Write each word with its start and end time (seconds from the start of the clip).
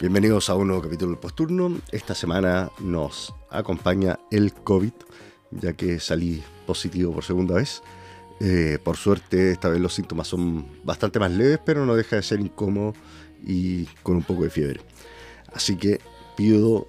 Bienvenidos 0.00 0.48
a 0.48 0.54
un 0.54 0.68
nuevo 0.68 0.82
capítulo 0.82 1.10
del 1.10 1.20
Posturno. 1.20 1.76
Esta 1.92 2.14
semana 2.14 2.70
nos 2.78 3.34
acompaña 3.50 4.18
el 4.30 4.54
COVID, 4.54 4.92
ya 5.50 5.72
que 5.72 6.00
salí 6.00 6.42
positivo 6.66 7.12
por 7.12 7.24
segunda 7.24 7.54
vez. 7.54 7.82
Eh, 8.40 8.78
por 8.82 8.96
suerte, 8.96 9.50
esta 9.50 9.68
vez 9.68 9.80
los 9.80 9.94
síntomas 9.94 10.28
son 10.28 10.66
bastante 10.84 11.18
más 11.18 11.30
leves, 11.32 11.58
pero 11.64 11.84
no 11.84 11.96
deja 11.96 12.16
de 12.16 12.22
ser 12.22 12.40
incómodo 12.40 12.94
y 13.44 13.84
con 14.02 14.16
un 14.16 14.22
poco 14.22 14.44
de 14.44 14.50
fiebre. 14.50 14.80
Así 15.52 15.76
que 15.76 16.00
pido 16.36 16.88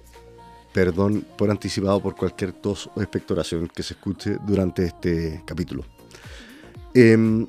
perdón 0.72 1.26
por 1.36 1.50
anticipado 1.50 2.00
por 2.00 2.14
cualquier 2.14 2.52
tos 2.52 2.88
o 2.94 3.02
expectoración 3.02 3.68
que 3.68 3.82
se 3.82 3.94
escuche 3.94 4.36
durante 4.46 4.84
este 4.84 5.42
capítulo. 5.44 5.84
Em, 6.94 7.46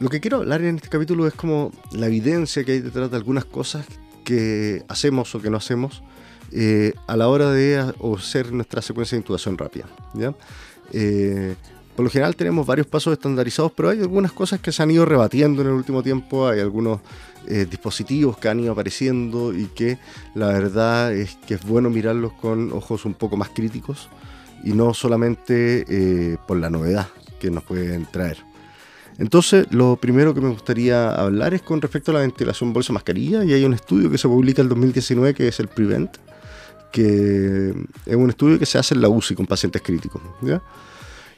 lo 0.00 0.08
que 0.08 0.20
quiero 0.20 0.38
hablar 0.38 0.62
en 0.62 0.76
este 0.76 0.88
capítulo 0.88 1.26
es 1.26 1.34
como 1.34 1.70
la 1.92 2.06
evidencia 2.06 2.64
que 2.64 2.72
hay 2.72 2.80
detrás 2.80 3.10
de 3.10 3.16
algunas 3.16 3.44
cosas 3.44 3.86
que 4.24 4.84
hacemos 4.88 5.34
o 5.34 5.40
que 5.40 5.50
no 5.50 5.58
hacemos 5.58 6.02
eh, 6.52 6.94
a 7.06 7.16
la 7.16 7.28
hora 7.28 7.50
de 7.50 7.92
hacer 8.16 8.52
nuestra 8.52 8.82
secuencia 8.82 9.16
de 9.16 9.20
intubación 9.20 9.58
rápida. 9.58 9.86
Eh, 10.92 11.54
por 11.96 12.04
lo 12.04 12.10
general 12.10 12.36
tenemos 12.36 12.66
varios 12.66 12.86
pasos 12.86 13.12
estandarizados, 13.12 13.72
pero 13.72 13.90
hay 13.90 14.00
algunas 14.00 14.32
cosas 14.32 14.60
que 14.60 14.72
se 14.72 14.82
han 14.82 14.90
ido 14.90 15.04
rebatiendo 15.04 15.62
en 15.62 15.68
el 15.68 15.74
último 15.74 16.02
tiempo, 16.02 16.48
hay 16.48 16.60
algunos 16.60 17.00
eh, 17.46 17.66
dispositivos 17.70 18.36
que 18.38 18.48
han 18.48 18.60
ido 18.60 18.72
apareciendo 18.72 19.52
y 19.52 19.66
que 19.66 19.98
la 20.34 20.48
verdad 20.48 21.12
es 21.12 21.36
que 21.46 21.54
es 21.54 21.64
bueno 21.64 21.90
mirarlos 21.90 22.32
con 22.32 22.72
ojos 22.72 23.04
un 23.04 23.14
poco 23.14 23.36
más 23.36 23.50
críticos 23.50 24.08
y 24.64 24.72
no 24.72 24.94
solamente 24.94 26.38
por 26.46 26.56
la 26.56 26.70
novedad 26.70 27.08
que 27.38 27.50
nos 27.50 27.62
pueden 27.64 28.06
traer. 28.06 28.53
Entonces, 29.18 29.66
lo 29.70 29.96
primero 29.96 30.34
que 30.34 30.40
me 30.40 30.48
gustaría 30.48 31.10
hablar 31.10 31.54
es 31.54 31.62
con 31.62 31.80
respecto 31.80 32.10
a 32.10 32.14
la 32.14 32.20
ventilación 32.20 32.72
bolsa 32.72 32.92
mascarilla 32.92 33.44
y 33.44 33.52
hay 33.52 33.64
un 33.64 33.74
estudio 33.74 34.10
que 34.10 34.18
se 34.18 34.28
publica 34.28 34.62
en 34.62 34.68
2019 34.68 35.34
que 35.34 35.48
es 35.48 35.60
el 35.60 35.68
Prevent, 35.68 36.16
que 36.90 37.74
es 38.06 38.16
un 38.16 38.30
estudio 38.30 38.58
que 38.58 38.66
se 38.66 38.78
hace 38.78 38.94
en 38.94 39.02
la 39.02 39.08
UCI 39.08 39.34
con 39.34 39.46
pacientes 39.46 39.82
críticos. 39.82 40.20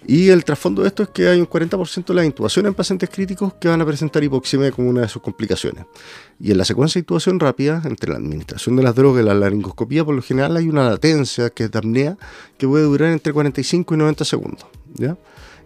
Y 0.07 0.29
el 0.29 0.45
trasfondo 0.45 0.83
de 0.83 0.89
esto 0.89 1.03
es 1.03 1.09
que 1.09 1.29
hay 1.29 1.41
un 1.41 1.49
40% 1.49 2.07
de 2.07 2.15
las 2.15 2.25
intubaciones 2.25 2.69
en 2.71 2.75
pacientes 2.75 3.11
críticos 3.11 3.55
que 3.55 3.67
van 3.67 3.81
a 3.81 3.87
presentar 3.87 4.23
hipoxemia 4.23 4.71
como 4.71 4.89
una 4.89 5.01
de 5.01 5.09
sus 5.09 5.21
complicaciones. 5.21 5.85
Y 6.39 6.53
en 6.53 6.59
la 6.59 6.65
secuencia 6.65 7.01
de 7.01 7.03
intubación 7.03 7.41
rápida, 7.41 7.83
entre 7.85 8.11
la 8.11 8.17
administración 8.17 8.77
de 8.77 8.85
las 8.85 8.95
drogas 8.95 9.23
y 9.23 9.27
la 9.27 9.35
laringoscopía, 9.35 10.05
por 10.05 10.15
lo 10.15 10.23
general 10.23 10.57
hay 10.57 10.69
una 10.69 10.89
latencia 10.89 11.51
que 11.51 11.65
es 11.65 11.73
de 11.73 11.79
apnea 11.79 12.17
que 12.57 12.69
puede 12.69 12.85
durar 12.85 13.11
entre 13.11 13.33
45 13.33 13.95
y 13.95 13.97
90 13.99 14.25
segundos. 14.25 14.67
¿ya? 14.95 15.17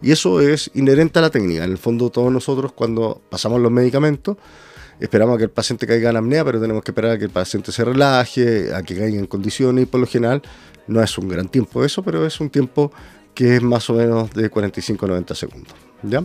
Y 0.03 0.13
eso 0.13 0.41
es 0.41 0.71
inherente 0.75 1.19
a 1.19 1.23
la 1.23 1.31
técnica. 1.31 1.65
En 1.65 1.71
el 1.71 1.79
fondo, 1.79 2.11
todos 2.11 2.33
nosotros, 2.33 2.73
cuando 2.73 3.21
pasamos 3.29 3.61
los 3.61 3.71
medicamentos, 3.71 4.37
esperamos 4.99 5.35
a 5.35 5.39
que 5.39 5.45
el 5.45 5.51
paciente 5.51 5.87
caiga 5.87 6.11
en 6.11 6.17
apnea, 6.17 6.45
pero 6.45 6.61
tenemos 6.61 6.83
que 6.83 6.91
esperar 6.91 7.13
a 7.13 7.19
que 7.19 7.25
el 7.25 7.31
paciente 7.31 7.73
se 7.73 7.85
relaje, 7.85 8.75
a 8.75 8.83
que 8.83 8.97
caiga 8.97 9.19
en 9.19 9.27
condiciones, 9.27 9.85
y 9.85 9.87
por 9.87 10.01
lo 10.01 10.07
general 10.07 10.43
no 10.87 11.03
es 11.03 11.17
un 11.19 11.29
gran 11.29 11.49
tiempo 11.49 11.85
eso, 11.85 12.03
pero 12.03 12.27
es 12.27 12.41
un 12.41 12.51
tiempo 12.51 12.93
que 13.35 13.57
es 13.57 13.63
más 13.63 13.89
o 13.91 13.95
menos 13.95 14.31
de 14.33 14.49
45 14.49 15.05
a 15.05 15.09
90 15.09 15.35
segundos. 15.35 15.75
¿ya? 16.03 16.25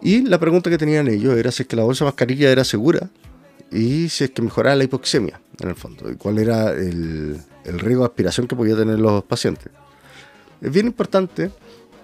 Y 0.00 0.22
la 0.22 0.38
pregunta 0.38 0.70
que 0.70 0.78
tenían 0.78 1.08
ellos 1.08 1.36
era 1.36 1.50
si 1.50 1.62
es 1.62 1.68
que 1.68 1.76
la 1.76 1.82
bolsa 1.82 2.04
mascarilla 2.04 2.50
era 2.50 2.64
segura 2.64 3.10
y 3.70 4.08
si 4.08 4.24
es 4.24 4.30
que 4.30 4.42
mejoraba 4.42 4.76
la 4.76 4.84
hipoxemia, 4.84 5.40
en 5.60 5.68
el 5.68 5.74
fondo, 5.74 6.10
y 6.10 6.14
cuál 6.16 6.38
era 6.38 6.70
el, 6.70 7.38
el 7.64 7.78
riesgo 7.78 8.04
de 8.04 8.08
aspiración 8.08 8.46
que 8.46 8.56
podían 8.56 8.78
tener 8.78 8.98
los 8.98 9.24
pacientes. 9.24 9.72
Es 10.60 10.72
bien 10.72 10.86
importante 10.86 11.50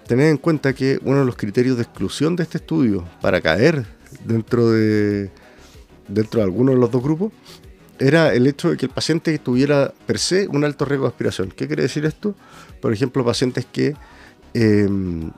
tener 0.07 0.29
en 0.29 0.37
cuenta 0.37 0.73
que 0.73 0.99
uno 1.03 1.19
de 1.19 1.25
los 1.25 1.35
criterios 1.35 1.77
de 1.77 1.83
exclusión 1.83 2.35
de 2.35 2.43
este 2.43 2.57
estudio 2.57 3.03
para 3.21 3.41
caer 3.41 3.85
dentro 4.23 4.71
de, 4.71 5.31
dentro 6.07 6.39
de 6.39 6.43
alguno 6.43 6.71
de 6.71 6.77
los 6.77 6.91
dos 6.91 7.01
grupos 7.01 7.31
era 7.99 8.33
el 8.33 8.45
hecho 8.47 8.71
de 8.71 8.77
que 8.77 8.85
el 8.85 8.91
paciente 8.91 9.37
tuviera 9.39 9.93
per 10.05 10.19
se 10.19 10.47
un 10.47 10.63
alto 10.63 10.85
riesgo 10.85 11.05
de 11.05 11.09
aspiración. 11.09 11.49
¿Qué 11.55 11.67
quiere 11.67 11.83
decir 11.83 12.05
esto? 12.05 12.35
Por 12.81 12.91
ejemplo, 12.91 13.23
pacientes 13.23 13.65
que 13.65 13.95
em, 14.53 15.31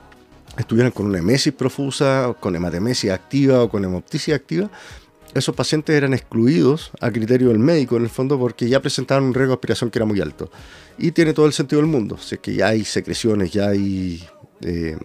estuvieran 0.56 0.90
con 0.90 1.06
una 1.06 1.18
emesis 1.18 1.52
profusa, 1.52 2.34
con 2.40 2.56
hematemesis 2.56 3.10
activa 3.10 3.62
o 3.62 3.68
con 3.68 3.84
hemoptisis 3.84 4.34
activa, 4.34 4.68
esos 5.34 5.54
pacientes 5.54 5.94
eran 5.94 6.14
excluidos 6.14 6.90
a 7.00 7.10
criterio 7.10 7.48
del 7.48 7.58
médico 7.58 7.96
en 7.96 8.02
el 8.02 8.08
fondo 8.08 8.38
porque 8.38 8.68
ya 8.68 8.80
presentaban 8.80 9.24
un 9.24 9.34
riesgo 9.34 9.52
de 9.52 9.54
aspiración 9.54 9.90
que 9.90 9.98
era 9.98 10.06
muy 10.06 10.20
alto. 10.20 10.50
Y 10.96 11.12
tiene 11.12 11.34
todo 11.34 11.46
el 11.46 11.52
sentido 11.52 11.80
del 11.80 11.90
mundo. 11.90 12.18
Si 12.18 12.34
es 12.34 12.40
que 12.40 12.54
ya 12.54 12.68
hay 12.68 12.84
secreciones, 12.84 13.52
ya 13.52 13.68
hay 13.68 14.26
eh, 14.62 14.96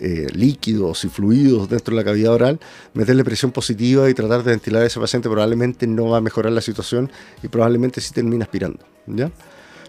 eh, 0.00 0.26
líquidos 0.34 1.04
y 1.04 1.08
fluidos 1.08 1.68
dentro 1.68 1.94
de 1.94 2.02
la 2.02 2.04
cavidad 2.04 2.32
oral, 2.32 2.60
meterle 2.94 3.24
presión 3.24 3.52
positiva 3.52 4.10
y 4.10 4.14
tratar 4.14 4.42
de 4.42 4.50
ventilar 4.50 4.82
a 4.82 4.86
ese 4.86 4.98
paciente 4.98 5.28
probablemente 5.28 5.86
no 5.86 6.08
va 6.08 6.18
a 6.18 6.20
mejorar 6.20 6.52
la 6.52 6.60
situación 6.60 7.10
y 7.42 7.48
probablemente 7.48 8.00
sí 8.00 8.12
termina 8.12 8.44
aspirando. 8.44 8.84
¿ya? 9.06 9.30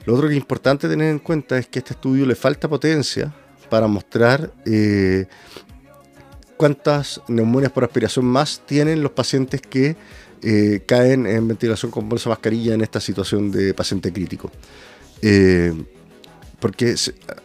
Lo 0.05 0.13
otro 0.13 0.27
que 0.27 0.35
es 0.35 0.39
importante 0.39 0.87
tener 0.87 1.09
en 1.09 1.19
cuenta 1.19 1.57
es 1.57 1.67
que 1.67 1.79
a 1.79 1.81
este 1.81 1.93
estudio 1.93 2.25
le 2.25 2.35
falta 2.35 2.69
potencia 2.69 3.33
para 3.69 3.87
mostrar 3.87 4.53
eh, 4.65 5.25
cuántas 6.55 7.19
neumonias 7.27 7.71
por 7.71 7.83
aspiración 7.83 8.25
más 8.25 8.61
tienen 8.65 9.01
los 9.01 9.11
pacientes 9.11 9.61
que 9.61 9.95
caen 10.85 11.25
en 11.25 11.47
ventilación 11.47 11.89
con 11.89 12.07
bolsa 12.07 12.29
mascarilla 12.29 12.75
en 12.75 12.81
esta 12.81 12.99
situación 12.99 13.49
de 13.49 13.73
paciente 13.73 14.13
crítico 14.13 14.51
porque 16.59 16.95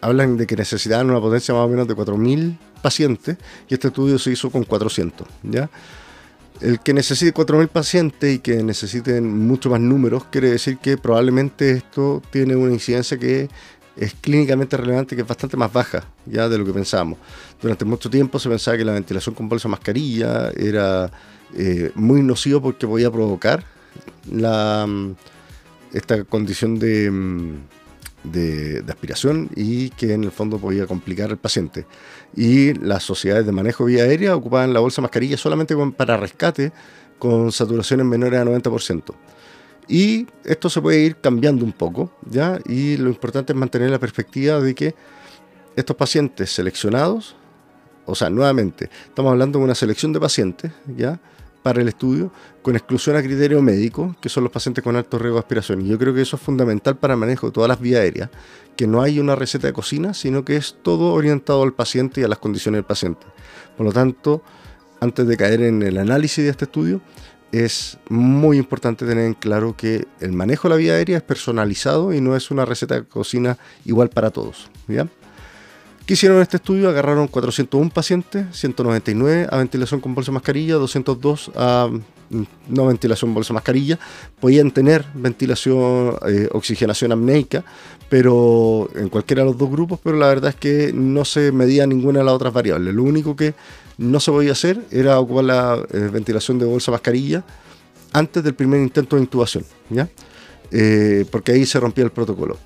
hablan 0.01 0.37
de 0.37 0.47
que 0.47 0.57
necesitaban 0.57 1.11
una 1.11 1.21
potencia 1.21 1.55
más 1.55 1.65
o 1.65 1.69
menos 1.69 1.89
de 1.89 1.95
4.000 1.95 2.59
pacientes 2.83 3.37
y 3.69 3.75
este 3.75 3.89
estudio 3.89 4.19
se 4.19 4.33
hizo 4.33 4.51
con 4.51 4.65
400. 4.65 5.27
¿ya? 5.43 5.71
El 6.61 6.81
que 6.81 6.93
necesite 6.93 7.33
4.000 7.33 7.69
pacientes 7.69 8.35
y 8.35 8.39
que 8.39 8.63
necesiten 8.63 9.47
mucho 9.47 9.71
más 9.71 9.81
números 9.81 10.25
quiere 10.31 10.51
decir 10.51 10.79
que 10.79 10.99
probablemente 10.99 11.71
esto 11.71 12.23
tiene 12.31 12.57
una 12.57 12.73
incidencia 12.73 13.19
que 13.19 13.49
es 13.97 14.15
clínicamente 14.15 14.77
relevante, 14.77 15.15
que 15.15 15.23
es 15.23 15.29
bastante 15.29 15.57
más 15.57 15.73
baja 15.73 16.05
ya 16.27 16.49
de 16.49 16.59
lo 16.59 16.65
que 16.65 16.73
pensábamos. 16.73 17.19
Durante 17.61 17.85
mucho 17.85 18.09
tiempo 18.09 18.39
se 18.39 18.49
pensaba 18.49 18.77
que 18.77 18.85
la 18.85 18.93
ventilación 18.93 19.35
con 19.35 19.49
bolsa 19.49 19.69
mascarilla 19.69 20.51
era 20.57 21.11
eh, 21.57 21.91
muy 21.95 22.23
nocivo 22.23 22.61
porque 22.63 22.87
podía 22.87 23.11
provocar 23.11 23.65
mm, 24.31 25.11
esta 25.93 26.25
condición 26.25 26.79
de 26.79 27.11
de, 28.25 28.85
aspiración 28.89 29.51
y 29.55 29.91
que 29.91 30.13
en 30.15 30.25
el 30.25 30.31
fondo 30.31 30.59
podía 30.59 30.87
complicar 30.87 31.31
al 31.31 31.39
paciente. 31.39 31.87
Y 32.37 32.75
las 32.75 33.03
sociedades 33.03 33.47
de 33.47 33.53
manejo 33.53 33.85
vía 33.85 34.05
aérea 34.05 34.37
ocupaban 34.37 34.73
la 34.73 34.81
bolsa 34.81 35.03
mascarilla 35.03 35.37
solamente 35.37 35.75
para 35.97 36.17
rescate 36.17 36.73
con 37.19 37.53
saturaciones 37.53 38.07
menores 38.07 38.41
a 38.41 38.45
90%. 38.45 39.15
Y 39.89 40.27
esto 40.45 40.71
se 40.71 40.81
puede 40.81 41.01
ir 41.01 41.17
cambiando 41.17 41.65
un 41.65 41.73
poco, 41.73 42.13
¿ya? 42.31 42.61
Y 42.65 42.97
lo 42.97 43.09
importante 43.09 43.53
es 43.53 43.59
mantener 43.59 43.91
la 43.91 43.99
perspectiva 43.99 44.61
de 44.61 44.75
que 44.75 44.95
estos 45.75 45.97
pacientes 45.97 46.51
seleccionados, 46.53 47.35
o 48.07 48.15
sea, 48.15 48.31
nuevamente, 48.31 48.89
estamos 49.09 49.33
hablando 49.33 49.59
de 49.59 49.65
una 49.65 49.75
selección 49.75 50.13
de 50.13 50.21
pacientes, 50.21 50.71
¿ya? 50.97 51.19
Para 51.63 51.81
el 51.81 51.89
estudio 51.89 52.33
con 52.63 52.77
exclusión 52.77 53.17
a 53.17 53.23
criterio 53.23 53.63
médico, 53.63 54.15
que 54.21 54.29
son 54.29 54.45
los 54.45 54.53
pacientes 54.53 54.83
con 54.85 54.97
alto 54.97 55.19
riesgo 55.19 55.37
de 55.37 55.41
aspiración. 55.41 55.83
Y 55.83 55.89
yo 55.89 55.99
creo 55.99 56.15
que 56.15 56.23
eso 56.23 56.37
es 56.37 56.43
fundamental 56.43 56.97
para 56.97 57.15
el 57.15 57.21
manejo 57.21 57.47
de 57.47 57.53
todas 57.53 57.69
las 57.69 57.81
vías 57.81 58.01
aéreas, 58.01 58.31
que 58.77 58.87
no 58.87 59.03
hay 59.03 59.19
una 59.19 59.35
receta 59.37 59.67
de 59.67 59.73
cocina, 59.73 60.15
sino 60.15 60.45
que 60.45 60.57
es 60.57 60.77
todo 60.83 61.13
orientado 61.13 61.63
al 61.63 61.73
paciente 61.73 62.21
y 62.21 62.25
a 62.25 62.29
las 62.29 62.39
condiciones 62.39 62.79
del 62.79 62.85
paciente. 62.85 63.27
Por 63.77 63.87
lo 63.87 63.93
tanto, 63.93 64.43
antes 65.01 65.27
de 65.27 65.37
caer 65.37 65.63
en 65.63 65.83
el 65.83 65.99
análisis 65.99 66.45
de 66.45 66.51
este 66.51 66.67
estudio, 66.67 67.01
es 67.53 67.99
muy 68.09 68.59
importante 68.59 69.07
tener 69.07 69.25
en 69.25 69.35
claro 69.35 69.75
que 69.77 70.07
el 70.21 70.33
manejo 70.33 70.69
de 70.69 70.75
la 70.75 70.79
vía 70.79 70.93
aérea 70.93 71.17
es 71.17 71.23
personalizado 71.23 72.13
y 72.13 72.21
no 72.21 72.37
es 72.37 72.51
una 72.51 72.65
receta 72.65 72.95
de 72.95 73.05
cocina 73.05 73.59
igual 73.85 74.09
para 74.11 74.31
todos. 74.31 74.71
¿ya? 74.87 75.09
¿Qué 76.07 76.15
hicieron 76.15 76.39
en 76.39 76.43
este 76.43 76.57
estudio? 76.57 76.89
Agarraron 76.89 77.29
401 77.29 77.91
pacientes, 77.91 78.47
199 78.53 79.47
a 79.51 79.57
ventilación 79.59 80.01
con 80.01 80.15
bolsa 80.15 80.33
mascarilla, 80.33 80.75
202 80.75 81.53
a 81.55 81.89
mm, 82.31 82.43
no 82.69 82.87
ventilación 82.87 83.33
bolsa 83.33 83.55
mascarilla. 83.55 83.99
Podían 84.41 84.73
tener 84.73 85.05
ventilación, 85.15 86.17
eh, 86.27 86.49
oxigenación 86.53 87.13
apneica, 87.13 87.65
pero 88.09 88.89
en 88.97 89.09
cualquiera 89.09 89.43
de 89.43 89.51
los 89.51 89.59
dos 89.59 89.71
grupos, 89.71 90.01
pero 90.03 90.17
la 90.17 90.27
verdad 90.27 90.51
es 90.51 90.57
que 90.57 90.93
no 90.93 91.25
se 91.25 91.53
medía 91.53 91.87
ninguna 91.87 92.19
de 92.19 92.25
las 92.25 92.35
otras 92.35 92.53
variables. 92.53 92.93
Lo 92.93 93.05
único 93.05 93.37
que 93.37 93.55
no 93.99 94.19
se 94.19 94.33
podía 94.33 94.53
hacer 94.53 94.81
era 94.91 95.21
ocupar 95.21 95.45
la 95.45 95.79
eh, 95.93 96.09
ventilación 96.13 96.59
de 96.59 96.65
bolsa 96.65 96.91
mascarilla 96.91 97.45
antes 98.13 98.43
del 98.43 98.55
primer 98.55 98.81
intento 98.81 99.17
de 99.17 99.23
intubación, 99.23 99.65
¿ya? 99.91 100.09
Eh, 100.73 101.25
porque 101.31 101.53
ahí 101.53 101.67
se 101.67 101.79
rompía 101.79 102.05
el 102.05 102.11
protocolo. 102.11 102.57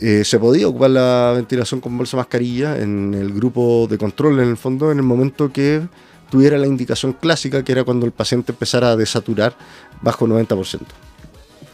Eh, 0.00 0.24
se 0.24 0.38
podía 0.38 0.66
ocupar 0.66 0.90
la 0.90 1.32
ventilación 1.36 1.80
con 1.80 1.96
bolsa 1.96 2.16
mascarilla 2.16 2.78
en 2.78 3.12
el 3.12 3.34
grupo 3.34 3.86
de 3.88 3.98
control, 3.98 4.40
en 4.40 4.48
el 4.48 4.56
fondo, 4.56 4.90
en 4.90 4.98
el 4.98 5.04
momento 5.04 5.52
que 5.52 5.82
tuviera 6.30 6.56
la 6.56 6.66
indicación 6.66 7.12
clásica, 7.12 7.62
que 7.62 7.72
era 7.72 7.84
cuando 7.84 8.06
el 8.06 8.12
paciente 8.12 8.52
empezara 8.52 8.90
a 8.90 8.96
desaturar 8.96 9.54
bajo 10.00 10.26
90%. 10.26 10.80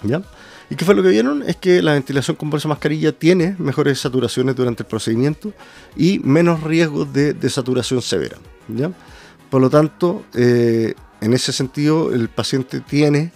¿Ya? 0.03 0.23
¿Y 0.69 0.75
qué 0.75 0.85
fue 0.85 0.97
lo 0.97 1.03
que 1.05 1.11
vieron? 1.11 1.45
Es 1.47 1.57
que 1.57 1.81
la 1.83 1.93
ventilación 1.93 2.37
con 2.37 2.51
bolsa 2.51 2.67
mascarilla 2.67 3.13
tiene 3.13 3.55
mejores 3.59 4.01
saturaciones 4.01 4.57
durante 4.57 4.83
el 4.83 4.89
procedimiento 4.89 5.53
y 5.97 6.19
menos 6.19 6.65
riesgos 6.65 7.13
de 7.13 7.33
desaturación 7.33 8.03
severa. 8.03 8.39
¿ya? 8.67 8.91
Por 9.51 9.61
lo 9.61 9.71
tanto, 9.71 10.25
eh, 10.35 10.95
en 11.21 11.33
ese 11.33 11.53
sentido, 11.53 12.13
el 12.13 12.29
paciente 12.29 12.81
tiene, 12.81 13.31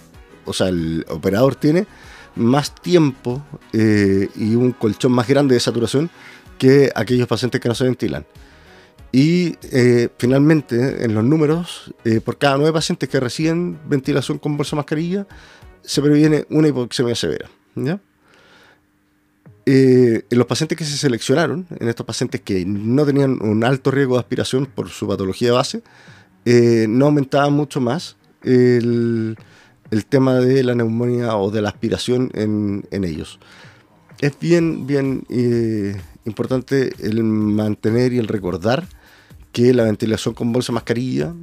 o 0.44 0.52
sea, 0.52 0.68
el 0.68 1.06
operador 1.08 1.54
tiene 1.54 1.86
más 2.36 2.74
tiempo 2.74 3.42
eh, 3.72 4.28
y 4.36 4.54
un 4.54 4.72
colchón 4.72 5.12
más 5.12 5.28
grande 5.28 5.54
de 5.54 5.60
saturación 5.60 6.10
que 6.58 6.90
aquellos 6.94 7.26
pacientes 7.26 7.60
que 7.60 7.68
no 7.68 7.74
se 7.74 7.84
ventilan. 7.84 8.26
Y 9.12 9.56
eh, 9.72 10.08
finalmente, 10.18 11.04
en 11.04 11.14
los 11.14 11.24
números, 11.24 11.92
por 12.24 12.38
cada 12.38 12.56
nueve 12.58 12.72
pacientes 12.72 13.08
que 13.08 13.18
reciben 13.18 13.78
ventilación 13.88 14.38
con 14.38 14.56
bolsa 14.56 14.76
mascarilla, 14.76 15.26
se 15.82 16.00
previene 16.00 16.44
una 16.50 16.68
hipoxemia 16.68 17.14
severa. 17.14 17.50
Eh, 19.66 20.24
en 20.28 20.38
los 20.38 20.46
pacientes 20.46 20.76
que 20.76 20.84
se 20.84 20.96
seleccionaron, 20.96 21.66
en 21.78 21.88
estos 21.88 22.06
pacientes 22.06 22.40
que 22.40 22.64
no 22.64 23.04
tenían 23.04 23.40
un 23.42 23.62
alto 23.62 23.90
riesgo 23.90 24.14
de 24.14 24.20
aspiración 24.20 24.66
por 24.66 24.88
su 24.88 25.06
patología 25.06 25.52
base, 25.52 25.82
eh, 26.44 26.86
no 26.88 27.06
aumentaba 27.06 27.50
mucho 27.50 27.80
más 27.80 28.16
el, 28.42 29.36
tema 30.06 30.36
de 30.36 30.62
la 30.62 30.74
neumonía 30.74 31.36
o 31.36 31.50
de 31.50 31.62
la 31.62 31.68
aspiración 31.68 32.30
en, 32.34 32.84
ellos. 32.90 33.38
Es 34.20 34.38
bien, 34.38 34.86
bien 34.86 35.24
eh, 35.28 36.00
importante 36.24 36.92
el 37.00 37.22
mantener 37.22 38.12
y 38.12 38.18
el 38.18 38.28
recordar 38.28 38.86
que 39.52 39.74
la 39.74 39.84
ventilación 39.84 40.34
con 40.34 40.52
bolsa 40.52 40.72
mascarilla 40.72 41.34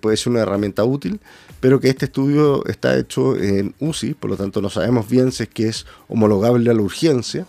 puede 0.00 0.16
ser 0.16 0.30
una 0.32 0.40
herramienta 0.40 0.82
útil, 0.84 1.20
pero 1.60 1.78
que 1.78 1.90
este 1.90 2.06
estudio 2.06 2.64
está 2.66 2.96
hecho 2.98 3.36
en 3.36 3.74
UCI, 3.80 4.14
por 4.14 4.30
lo 4.30 4.36
tanto 4.36 4.62
no 4.62 4.70
sabemos 4.70 5.08
bien 5.08 5.30
si 5.30 5.42
es 5.42 5.48
que 5.50 5.68
es 5.68 5.86
homologable 6.08 6.70
a 6.70 6.74
la 6.74 6.80
urgencia 6.80 7.46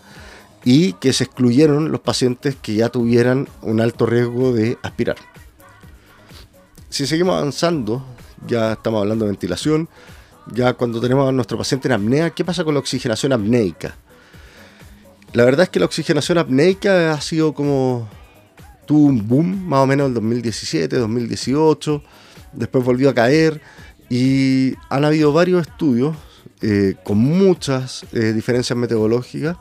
y 0.66 0.94
que 0.94 1.12
se 1.12 1.22
excluyeron 1.22 1.92
los 1.92 2.00
pacientes 2.00 2.56
que 2.56 2.74
ya 2.74 2.88
tuvieran 2.88 3.48
un 3.62 3.80
alto 3.80 4.04
riesgo 4.04 4.52
de 4.52 4.76
aspirar. 4.82 5.16
Si 6.88 7.06
seguimos 7.06 7.36
avanzando, 7.36 8.04
ya 8.48 8.72
estamos 8.72 9.00
hablando 9.00 9.26
de 9.26 9.30
ventilación, 9.30 9.88
ya 10.52 10.74
cuando 10.74 11.00
tenemos 11.00 11.28
a 11.28 11.32
nuestro 11.32 11.58
paciente 11.58 11.88
en 11.88 11.92
apnea, 11.92 12.30
¿qué 12.30 12.44
pasa 12.44 12.64
con 12.64 12.74
la 12.74 12.80
oxigenación 12.80 13.32
apneica? 13.32 13.96
La 15.32 15.44
verdad 15.44 15.64
es 15.64 15.68
que 15.68 15.80
la 15.80 15.86
oxigenación 15.86 16.38
apneica 16.38 17.12
ha 17.12 17.20
sido 17.20 17.52
como 17.52 18.08
tuvo 18.86 19.06
un 19.06 19.26
boom 19.26 19.66
más 19.66 19.80
o 19.80 19.86
menos 19.86 20.06
en 20.08 20.14
2017, 20.14 20.96
2018, 20.96 22.02
después 22.52 22.84
volvió 22.84 23.10
a 23.10 23.14
caer 23.14 23.60
y 24.08 24.74
han 24.88 25.04
habido 25.04 25.32
varios 25.32 25.66
estudios 25.66 26.16
eh, 26.62 26.94
con 27.04 27.18
muchas 27.18 28.06
eh, 28.12 28.32
diferencias 28.32 28.78
metodológicas 28.78 29.56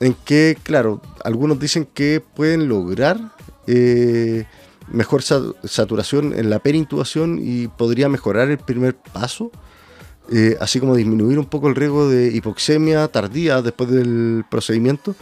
en 0.00 0.14
que, 0.24 0.58
claro, 0.62 1.00
algunos 1.24 1.58
dicen 1.58 1.86
que 1.86 2.20
pueden 2.20 2.68
lograr 2.68 3.18
eh, 3.66 4.44
mejor 4.88 5.22
saturación 5.22 6.32
en 6.38 6.50
la 6.50 6.58
perintubación 6.58 7.38
y 7.40 7.68
podría 7.68 8.08
mejorar 8.08 8.50
el 8.50 8.58
primer 8.58 8.96
paso, 8.96 9.50
así 10.60 10.80
como 10.80 10.96
disminuir 10.96 11.38
un 11.38 11.46
poco 11.46 11.68
el 11.68 11.74
riesgo 11.74 12.08
de 12.08 12.28
hipoxemia 12.34 13.06
tardía 13.08 13.62
después 13.62 13.90
del 13.90 14.44
procedimiento 14.50 15.14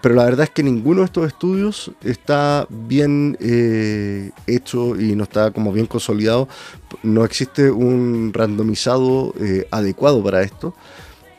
pero 0.00 0.14
la 0.14 0.24
verdad 0.24 0.44
es 0.44 0.50
que 0.50 0.62
ninguno 0.62 1.00
de 1.00 1.06
estos 1.06 1.26
estudios 1.26 1.90
está 2.02 2.66
bien 2.68 3.36
eh, 3.40 4.32
hecho 4.46 5.00
y 5.00 5.14
no 5.16 5.24
está 5.24 5.50
como 5.50 5.72
bien 5.72 5.86
consolidado. 5.86 6.48
No 7.02 7.24
existe 7.24 7.70
un 7.70 8.32
randomizado 8.34 9.34
eh, 9.40 9.66
adecuado 9.70 10.22
para 10.22 10.42
esto. 10.42 10.74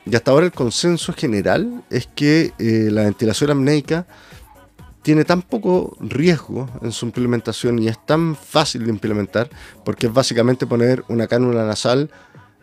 Y 0.05 0.15
hasta 0.15 0.31
ahora 0.31 0.45
el 0.45 0.51
consenso 0.51 1.13
general 1.13 1.83
es 1.89 2.07
que 2.07 2.53
eh, 2.59 2.89
la 2.91 3.03
ventilación 3.03 3.51
apneica 3.51 4.07
tiene 5.01 5.25
tan 5.25 5.43
poco 5.43 5.95
riesgo 5.99 6.67
en 6.81 6.91
su 6.91 7.05
implementación 7.05 7.77
y 7.79 7.87
es 7.87 8.03
tan 8.03 8.35
fácil 8.35 8.85
de 8.85 8.89
implementar 8.89 9.49
porque 9.83 10.07
es 10.07 10.13
básicamente 10.13 10.65
poner 10.65 11.03
una 11.07 11.27
cánula 11.27 11.65
nasal 11.65 12.09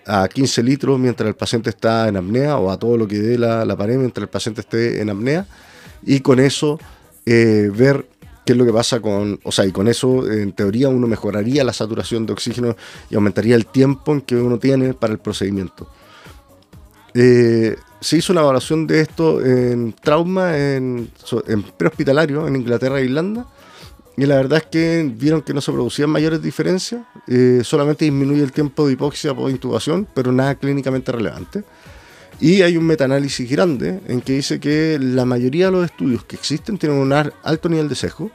a 0.07 0.29
15 0.29 0.63
litros 0.63 0.99
mientras 0.99 1.29
el 1.29 1.35
paciente 1.35 1.71
está 1.71 2.09
en 2.09 2.17
apnea 2.17 2.57
o 2.59 2.71
a 2.71 2.79
todo 2.79 2.97
lo 2.97 3.07
que 3.07 3.19
dé 3.19 3.39
la, 3.39 3.65
la 3.65 3.77
pared 3.77 3.97
mientras 3.97 4.23
el 4.23 4.29
paciente 4.29 4.61
esté 4.63 5.01
en 5.01 5.11
apnea 5.11 5.47
y 6.05 6.21
con 6.21 6.41
eso 6.41 6.79
eh, 7.27 7.71
ver 7.73 8.07
qué 8.45 8.53
es 8.53 8.59
lo 8.59 8.65
que 8.65 8.73
pasa 8.73 9.01
con, 9.01 9.39
o 9.45 9.53
sea, 9.53 9.65
y 9.65 9.73
con 9.73 9.87
eso 9.89 10.31
en 10.31 10.53
teoría 10.53 10.89
uno 10.89 11.07
mejoraría 11.07 11.63
la 11.63 11.73
saturación 11.73 12.27
de 12.27 12.33
oxígeno 12.33 12.77
y 13.09 13.15
aumentaría 13.15 13.55
el 13.55 13.67
tiempo 13.67 14.13
en 14.13 14.21
que 14.21 14.37
uno 14.37 14.59
tiene 14.59 14.95
para 14.95 15.13
el 15.13 15.21
procedimiento. 15.21 15.89
Eh, 17.15 17.77
se 18.01 18.17
hizo 18.17 18.33
una 18.33 18.43
evaluación 18.43 18.87
de 18.87 19.01
esto 19.01 19.45
en 19.45 19.93
trauma, 19.93 20.59
en, 20.59 21.09
en 21.47 21.63
prehospitalario, 21.63 22.49
en 22.49 22.57
Inglaterra 22.57 22.99
e 22.99 23.05
Irlanda, 23.05 23.47
y 24.17 24.27
la 24.27 24.37
verdad 24.37 24.59
es 24.59 24.67
que 24.67 25.11
vieron 25.17 25.43
que 25.43 25.55
no 25.55 25.61
se 25.61 25.73
producían 25.73 26.11
mayores 26.11 26.43
diferencias, 26.43 27.03
eh, 27.27 27.61
solamente 27.65 28.05
disminuye 28.05 28.43
el 28.43 28.53
tiempo 28.53 28.87
de 28.87 28.93
hipoxia 28.93 29.35
por 29.35 29.51
intubación, 29.51 30.07
pero 30.15 30.33
nada 30.33 30.55
clínicamente 30.55 31.13
relevante. 31.13 31.65
Y 32.41 32.63
hay 32.63 32.77
un 32.77 32.85
metaanálisis 32.85 33.49
grande 33.49 34.01
en 34.09 34.21
que 34.21 34.33
dice 34.33 34.59
que 34.59 34.99
la 35.01 35.25
mayoría 35.25 35.67
de 35.67 35.73
los 35.73 35.85
estudios 35.85 36.25
que 36.25 36.37
existen 36.37 36.77
tienen 36.77 36.99
un 36.99 37.13
alto 37.13 37.69
nivel 37.69 37.89
de 37.89 37.95
sesgo. 37.95 38.31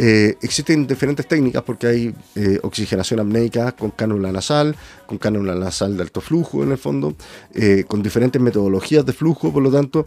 Eh, 0.00 0.36
existen 0.42 0.86
diferentes 0.86 1.26
técnicas 1.26 1.62
porque 1.64 1.86
hay 1.88 2.14
eh, 2.36 2.60
oxigenación 2.62 3.18
apneica 3.18 3.72
con 3.72 3.90
cánula 3.90 4.30
nasal, 4.30 4.76
con 5.06 5.18
cánula 5.18 5.54
nasal 5.56 5.96
de 5.96 6.02
alto 6.02 6.20
flujo 6.20 6.62
en 6.62 6.72
el 6.72 6.78
fondo, 6.78 7.16
eh, 7.54 7.84
con 7.88 8.02
diferentes 8.02 8.40
metodologías 8.40 9.04
de 9.04 9.12
flujo, 9.12 9.52
por 9.52 9.62
lo 9.62 9.72
tanto 9.72 10.06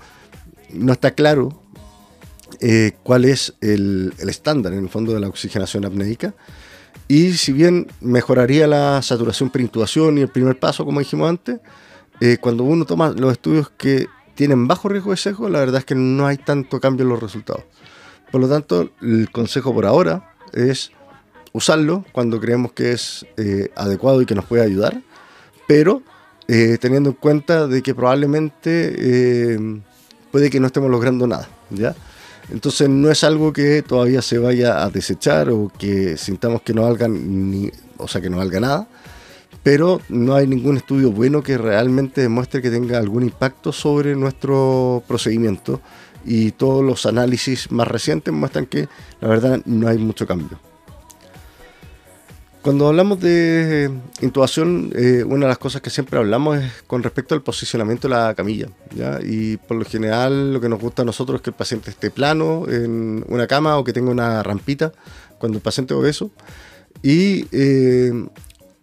no 0.73 0.93
está 0.93 1.11
claro 1.11 1.61
cuál 3.03 3.25
es 3.25 3.53
el, 3.62 4.13
estándar 4.19 4.74
en 4.74 4.80
el 4.80 4.89
fondo 4.89 5.13
de 5.13 5.19
la 5.19 5.27
oxigenación 5.27 5.86
apneica. 5.86 6.33
Y 7.12 7.33
si 7.33 7.51
bien 7.51 7.88
mejoraría 8.00 8.68
la 8.68 9.01
saturación 9.01 9.50
por 9.50 9.59
intubación 9.59 10.18
y 10.18 10.21
el 10.21 10.30
primer 10.30 10.57
paso, 10.57 10.86
como 10.86 11.01
dijimos 11.01 11.30
antes, 11.30 11.59
eh, 12.21 12.38
cuando 12.39 12.63
uno 12.63 12.86
toma 12.86 13.09
los 13.09 13.33
estudios 13.33 13.69
que 13.77 14.07
tienen 14.33 14.65
bajo 14.65 14.88
riesgo 14.88 15.12
de 15.12 15.18
sesgo, 15.18 15.50
la 15.50 15.59
verdad 15.59 15.80
es 15.80 15.86
que 15.86 15.94
no 15.94 16.25
hay 16.25 16.38
tanto 16.38 16.80
cambio 16.80 17.03
en 17.03 17.09
los 17.09 17.21
resultados. 17.21 17.65
Por 18.31 18.39
lo 18.39 18.48
tanto, 18.48 18.91
el 19.01 19.29
consejo 19.29 19.74
por 19.74 19.86
ahora 19.86 20.34
es 20.53 20.91
usarlo 21.51 22.05
cuando 22.13 22.39
creemos 22.39 22.72
que 22.72 22.93
es 22.93 23.25
eh, 23.36 23.72
adecuado 23.75 24.22
y 24.22 24.25
que 24.25 24.36
nos 24.36 24.46
puede 24.46 24.63
ayudar, 24.63 25.01
pero 25.67 26.03
eh, 26.48 26.77
teniendo 26.79 27.10
en 27.10 27.15
cuenta 27.17 27.67
de 27.67 27.81
que 27.81 27.93
probablemente 27.93 29.81
puede 30.31 30.50
que 30.50 30.62
no 30.62 30.67
estemos 30.67 30.89
logrando 30.89 31.27
nada, 31.27 31.50
¿ya? 31.72 31.93
Entonces 32.50 32.89
no 32.89 33.12
es 33.12 33.24
algo 33.24 33.53
que 33.53 33.81
todavía 33.81 34.21
se 34.21 34.38
vaya 34.38 34.83
a 34.83 34.89
desechar 34.89 35.50
o 35.50 35.71
que 35.77 36.17
sintamos 36.17 36.62
que 36.62 36.74
no 36.74 36.83
valga 36.83 37.07
ni, 37.07 37.71
o 37.98 38.07
sea, 38.07 38.21
que 38.21 38.29
no 38.29 38.38
valga 38.38 38.60
nada, 38.60 38.88
pero 39.63 40.01
no 40.10 40.36
hay 40.36 40.48
ningún 40.48 40.77
estudio 40.77 41.12
bueno 41.12 41.43
que 41.43 41.57
realmente 41.57 42.21
demuestre 42.21 42.62
que 42.62 42.71
tenga 42.71 42.98
algún 42.98 43.24
impacto 43.24 43.71
sobre 43.71 44.15
nuestro 44.15 45.03
procedimiento 45.07 45.81
y 46.25 46.51
todos 46.51 46.83
los 46.83 47.05
análisis 47.05 47.71
más 47.71 47.88
recientes 47.88 48.33
muestran 48.33 48.65
que 48.65 48.88
la 49.19 49.27
verdad 49.27 49.62
no 49.65 49.88
hay 49.88 49.98
mucho 49.98 50.25
cambio. 50.25 50.70
Cuando 52.62 52.88
hablamos 52.88 53.20
de 53.20 53.89
intubación, 54.22 54.91
eh, 54.96 55.24
una 55.24 55.46
de 55.46 55.50
las 55.50 55.58
cosas 55.58 55.82
que 55.82 55.89
siempre 55.89 56.20
hablamos 56.20 56.60
es 56.60 56.84
con 56.86 57.01
respecto 57.01 57.34
al 57.34 57.41
posicionamiento 57.41 58.08
de 58.08 58.13
la 58.13 58.36
camilla. 58.36 58.68
Y 59.24 59.58
por 59.58 59.77
lo 59.77 59.86
general 59.86 60.53
lo 60.53 60.62
que 60.62 60.70
nos 60.70 60.80
gusta 60.80 61.01
a 61.01 61.06
nosotros 61.06 61.38
es 61.38 61.41
que 61.41 61.50
el 61.50 61.56
paciente 61.56 61.89
esté 61.89 62.12
plano 62.12 62.65
en 62.70 63.25
una 63.27 63.48
cama 63.48 63.77
o 63.77 63.84
que 63.84 63.94
tenga 63.94 64.12
una 64.12 64.44
rampita 64.44 64.91
cuando 65.39 65.58
el 65.58 65.63
paciente 65.63 65.96
es 65.96 66.00
obeso. 66.00 66.30
Y 67.01 67.48
eh, 67.51 68.13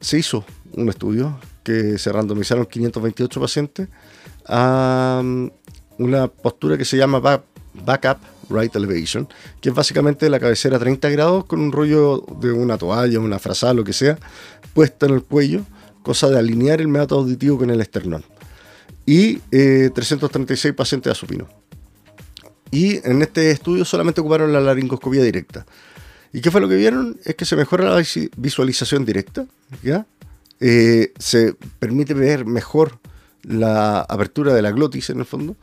se 0.00 0.18
hizo 0.18 0.44
un 0.72 0.88
estudio 0.88 1.38
que 1.62 1.98
se 1.98 2.10
randomizaron 2.10 2.66
528 2.66 3.40
pacientes 3.40 3.88
a 4.46 5.20
um, 5.22 5.50
una 5.98 6.26
postura 6.26 6.76
que 6.76 6.84
se 6.84 6.96
llama 6.96 7.20
backup 7.20 8.18
right 8.50 8.74
elevation, 8.74 9.28
que 9.60 9.70
es 9.70 9.74
básicamente 9.74 10.28
la 10.28 10.40
cabecera 10.40 10.76
a 10.76 10.80
30 10.80 11.08
grados 11.10 11.44
con 11.44 11.60
un 11.60 11.72
rollo 11.72 12.24
de 12.40 12.52
una 12.52 12.78
toalla, 12.78 13.20
una 13.20 13.38
frazada, 13.38 13.74
lo 13.74 13.84
que 13.84 13.92
sea, 13.92 14.18
puesta 14.74 15.06
en 15.06 15.14
el 15.14 15.22
cuello, 15.22 15.64
cosa 16.02 16.28
de 16.28 16.38
alinear 16.38 16.80
el 16.80 16.88
meato 16.88 17.16
auditivo 17.16 17.58
con 17.58 17.70
el 17.70 17.80
esternón. 17.80 18.24
Y 19.06 19.36
336 19.38 20.64
eh, 20.64 20.72
pacientes 20.74 21.12
a 21.12 21.14
supino. 21.14 21.48
Y 22.70 22.96
en 23.08 23.22
este 23.22 23.50
estudio 23.50 23.84
solamente 23.84 24.20
ocuparon 24.20 24.52
la 24.52 24.60
laringoscopía 24.60 25.22
directa. 25.22 25.64
¿Y 26.32 26.40
qué 26.42 26.50
fue 26.50 26.60
lo 26.60 26.68
que 26.68 26.76
vieron? 26.76 27.18
Es 27.24 27.34
que 27.34 27.46
se 27.46 27.56
mejora 27.56 27.88
la 27.88 28.02
visualización 28.36 29.06
directa, 29.06 29.46
¿ya? 29.82 30.06
Eh, 30.60 31.12
se 31.18 31.54
permite 31.78 32.12
ver 32.14 32.44
mejor 32.44 32.98
la 33.42 34.00
apertura 34.00 34.52
de 34.52 34.60
la 34.60 34.72
glotis 34.72 35.10
en 35.10 35.20
el 35.20 35.24
fondo 35.24 35.56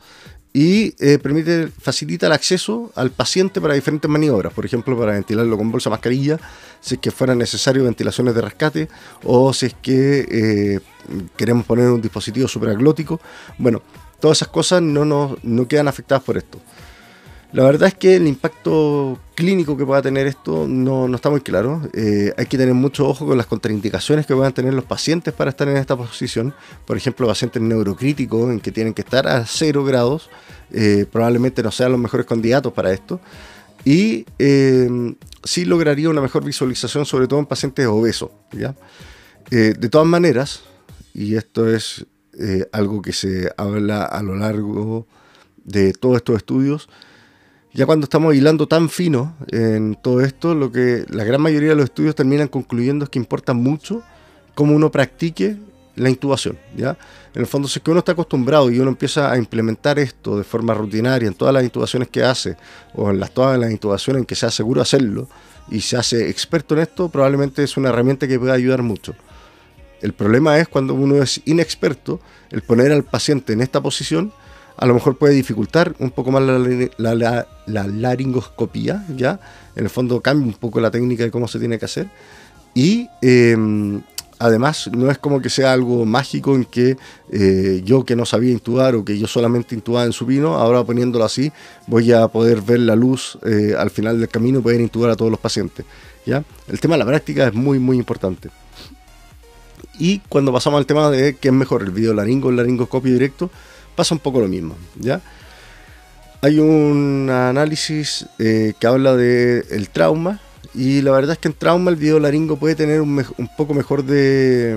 y 0.56 0.94
eh, 1.00 1.18
permite, 1.18 1.68
facilita 1.68 2.28
el 2.28 2.32
acceso 2.32 2.90
al 2.94 3.10
paciente 3.10 3.60
para 3.60 3.74
diferentes 3.74 4.10
maniobras, 4.10 4.54
por 4.54 4.64
ejemplo, 4.64 4.98
para 4.98 5.12
ventilarlo 5.12 5.58
con 5.58 5.70
bolsa 5.70 5.90
mascarilla, 5.90 6.40
si 6.80 6.94
es 6.94 7.00
que 7.02 7.10
fuera 7.10 7.34
necesario 7.34 7.84
ventilaciones 7.84 8.34
de 8.34 8.40
rescate, 8.40 8.88
o 9.22 9.52
si 9.52 9.66
es 9.66 9.74
que 9.74 10.26
eh, 10.30 10.80
queremos 11.36 11.66
poner 11.66 11.90
un 11.90 12.00
dispositivo 12.00 12.48
supraglótico. 12.48 13.20
Bueno, 13.58 13.82
todas 14.18 14.38
esas 14.38 14.48
cosas 14.48 14.80
no, 14.80 15.04
nos, 15.04 15.44
no 15.44 15.68
quedan 15.68 15.88
afectadas 15.88 16.24
por 16.24 16.38
esto. 16.38 16.58
La 17.52 17.62
verdad 17.62 17.88
es 17.88 17.94
que 17.94 18.16
el 18.16 18.26
impacto 18.26 19.18
clínico 19.34 19.76
que 19.76 19.86
pueda 19.86 20.02
tener 20.02 20.26
esto 20.26 20.66
no, 20.68 21.14
está 21.14 21.30
muy 21.30 21.40
claro. 21.40 21.80
Eh, 21.92 22.32
hay 22.36 22.46
que 22.46 22.58
tener 22.58 22.74
mucho 22.74 23.08
ojo 23.08 23.26
con 23.26 23.36
las 23.38 23.46
contraindicaciones 23.46 24.26
que 24.26 24.34
puedan 24.34 24.52
tener 24.52 24.74
los 24.74 24.84
pacientes 24.84 25.32
para 25.32 25.50
estar 25.50 25.68
en 25.68 25.76
esta 25.76 25.96
posición. 25.96 26.52
Por 26.84 26.96
ejemplo, 26.96 27.26
pacientes 27.26 27.62
neurocríticos 27.62 28.50
en 28.50 28.60
que 28.60 28.72
tienen 28.72 28.94
que 28.94 29.02
estar 29.02 29.28
a 29.28 29.46
cero 29.46 29.84
grados, 29.84 30.28
eh, 30.72 31.06
probablemente 31.10 31.62
no 31.62 31.70
sean 31.70 31.92
los 31.92 32.00
mejores 32.00 32.26
candidatos 32.26 32.72
para 32.72 32.92
esto. 32.92 33.20
Y 33.84 34.26
eh, 34.40 35.14
sí 35.44 35.64
lograría 35.64 36.10
una 36.10 36.20
mejor 36.20 36.44
visualización, 36.44 37.06
sobre 37.06 37.28
todo 37.28 37.38
en 37.38 37.46
pacientes 37.46 37.86
obesos. 37.86 38.30
de 39.50 39.88
todas 39.88 40.06
maneras, 40.08 40.62
y 41.14 41.36
esto 41.36 41.72
es 41.72 42.04
algo 42.72 43.00
que 43.00 43.12
se 43.12 43.50
habla 43.56 44.04
a 44.04 44.22
lo 44.22 44.34
largo 44.34 45.06
de 45.64 45.92
todos 45.92 46.16
estos 46.16 46.36
estudios, 46.36 46.88
ya 47.76 47.84
cuando 47.84 48.04
estamos 48.04 48.34
hilando 48.34 48.66
tan 48.66 48.88
fino 48.88 49.36
en 49.52 49.96
todo 50.00 50.22
esto, 50.22 50.54
lo 50.54 50.72
que 50.72 51.04
la 51.10 51.24
gran 51.24 51.42
mayoría 51.42 51.70
de 51.70 51.76
los 51.76 51.84
estudios 51.84 52.14
terminan 52.14 52.48
concluyendo 52.48 53.04
es 53.04 53.10
que 53.10 53.18
importa 53.18 53.52
mucho 53.52 54.02
cómo 54.54 54.74
uno 54.74 54.90
practique 54.90 55.58
la 55.94 56.08
intubación. 56.08 56.58
¿ya? 56.74 56.96
En 57.34 57.42
el 57.42 57.46
fondo, 57.46 57.68
si 57.68 57.78
es 57.78 57.82
que 57.82 57.90
uno 57.90 57.98
está 57.98 58.12
acostumbrado 58.12 58.70
y 58.70 58.80
uno 58.80 58.88
empieza 58.88 59.30
a 59.30 59.36
implementar 59.36 59.98
esto 59.98 60.38
de 60.38 60.44
forma 60.44 60.72
rutinaria 60.72 61.28
en 61.28 61.34
todas 61.34 61.52
las 61.52 61.64
intubaciones 61.64 62.08
que 62.08 62.24
hace, 62.24 62.56
o 62.94 63.10
en 63.10 63.20
las, 63.20 63.32
todas 63.32 63.58
las 63.58 63.70
intubaciones 63.70 64.20
en 64.20 64.26
que 64.26 64.36
sea 64.36 64.50
seguro 64.50 64.80
hacerlo, 64.80 65.28
y 65.70 65.82
se 65.82 65.98
hace 65.98 66.30
experto 66.30 66.74
en 66.74 66.80
esto, 66.80 67.10
probablemente 67.10 67.62
es 67.62 67.76
una 67.76 67.90
herramienta 67.90 68.26
que 68.26 68.38
puede 68.38 68.52
ayudar 68.52 68.82
mucho. 68.82 69.14
El 70.00 70.14
problema 70.14 70.58
es 70.58 70.66
cuando 70.66 70.94
uno 70.94 71.22
es 71.22 71.42
inexperto, 71.44 72.20
el 72.50 72.62
poner 72.62 72.90
al 72.90 73.04
paciente 73.04 73.52
en 73.52 73.60
esta 73.60 73.82
posición 73.82 74.32
a 74.76 74.86
lo 74.86 74.94
mejor 74.94 75.16
puede 75.16 75.34
dificultar 75.34 75.94
un 75.98 76.10
poco 76.10 76.30
más 76.30 76.42
la, 76.42 77.46
laringoscopía, 77.66 79.04
¿ya? 79.16 79.40
En 79.74 79.84
el 79.84 79.90
fondo 79.90 80.20
cambia 80.20 80.46
un 80.46 80.54
poco 80.54 80.80
la 80.80 80.90
técnica 80.90 81.24
de 81.24 81.30
cómo 81.30 81.48
se 81.48 81.58
tiene 81.58 81.78
que 81.78 81.86
hacer. 81.86 82.08
Y 82.74 83.08
em, 83.22 84.02
además 84.38 84.90
no 84.92 85.10
es 85.10 85.18
como 85.18 85.40
que 85.40 85.48
sea 85.48 85.72
algo 85.72 86.04
mágico 86.04 86.54
en 86.54 86.66
que 86.66 86.98
eh, 87.32 87.82
yo 87.84 88.04
que 88.04 88.16
no 88.16 88.26
sabía 88.26 88.52
intubar 88.52 88.94
o 88.94 89.04
que 89.04 89.18
yo 89.18 89.26
solamente 89.26 89.74
intubaba 89.74 90.04
en 90.04 90.12
supino, 90.12 90.56
ahora 90.56 90.84
poniéndolo 90.84 91.24
así 91.24 91.52
voy 91.86 92.12
a 92.12 92.28
poder 92.28 92.60
ver 92.60 92.80
la 92.80 92.96
luz 92.96 93.38
eh, 93.46 93.74
al 93.78 93.90
final 93.90 94.20
del 94.20 94.28
camino 94.28 94.58
y 94.58 94.62
poder 94.62 94.80
intubar 94.80 95.10
a 95.10 95.16
todos 95.16 95.30
los 95.30 95.40
pacientes. 95.40 95.86
¿ya? 96.26 96.44
El 96.68 96.80
tema 96.80 96.94
de 96.94 96.98
la 96.98 97.06
práctica 97.06 97.46
es 97.46 97.54
muy 97.54 97.78
muy 97.78 97.96
importante. 97.96 98.50
Y 99.98 100.18
cuando 100.28 100.52
pasamos 100.52 100.78
al 100.78 100.86
tema 100.86 101.10
de 101.10 101.36
qué 101.36 101.48
es 101.48 101.54
mejor, 101.54 101.82
el 101.82 101.90
videolaringo 101.90 102.48
o 102.48 102.50
el 102.50 102.56
laringoscopio 102.56 103.12
directo, 103.12 103.50
pasa 103.96 104.14
un 104.14 104.20
poco 104.20 104.40
lo 104.40 104.48
mismo, 104.48 104.76
¿ya? 104.96 105.20
Hay 106.42 106.58
un 106.58 107.28
análisis 107.30 108.26
eh, 108.38 108.74
que 108.78 108.86
habla 108.86 109.16
del 109.16 109.64
el 109.70 109.88
trauma 109.88 110.38
y 110.74 111.00
la 111.00 111.10
verdad 111.10 111.32
es 111.32 111.38
que 111.38 111.48
en 111.48 111.54
trauma 111.54 111.90
el 111.90 111.96
video 111.96 112.20
laringo 112.20 112.56
puede 112.56 112.74
tener 112.74 113.00
un, 113.00 113.24
poco 113.56 113.72
mejor 113.72 114.04
de, 114.04 114.76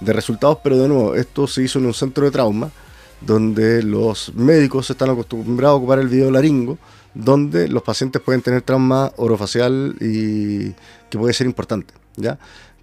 de, 0.00 0.12
resultados, 0.12 0.58
pero 0.62 0.78
de 0.78 0.88
nuevo, 0.88 1.14
esto 1.16 1.46
se 1.46 1.62
hizo 1.64 1.80
en 1.80 1.86
un 1.86 1.94
centro 1.94 2.24
de 2.24 2.30
trauma 2.30 2.70
donde 3.20 3.82
los 3.82 4.32
médicos 4.34 4.88
están 4.88 5.10
acostumbrados 5.10 5.74
a 5.74 5.78
ocupar 5.78 5.98
el 5.98 6.08
video 6.08 6.30
laringo, 6.30 6.78
donde 7.12 7.68
los 7.68 7.82
pacientes 7.82 8.22
pueden 8.22 8.40
tener 8.40 8.62
trauma 8.62 9.12
orofacial 9.16 9.96
y 10.00 10.70
que 11.10 11.18
puede 11.18 11.34
ser 11.34 11.46
importante, 11.46 11.92
¿ya? 12.16 12.38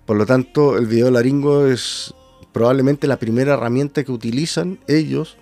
Por 0.06 0.18
lo 0.18 0.26
tanto, 0.26 0.78
el 0.78 0.86
video 0.86 1.10
laringo 1.10 1.66
es 1.66 2.14
probablemente 2.54 3.08
la 3.08 3.18
primera 3.18 3.54
herramienta 3.54 4.04
que 4.04 4.12
utilizan 4.12 4.80
ellos 4.88 5.38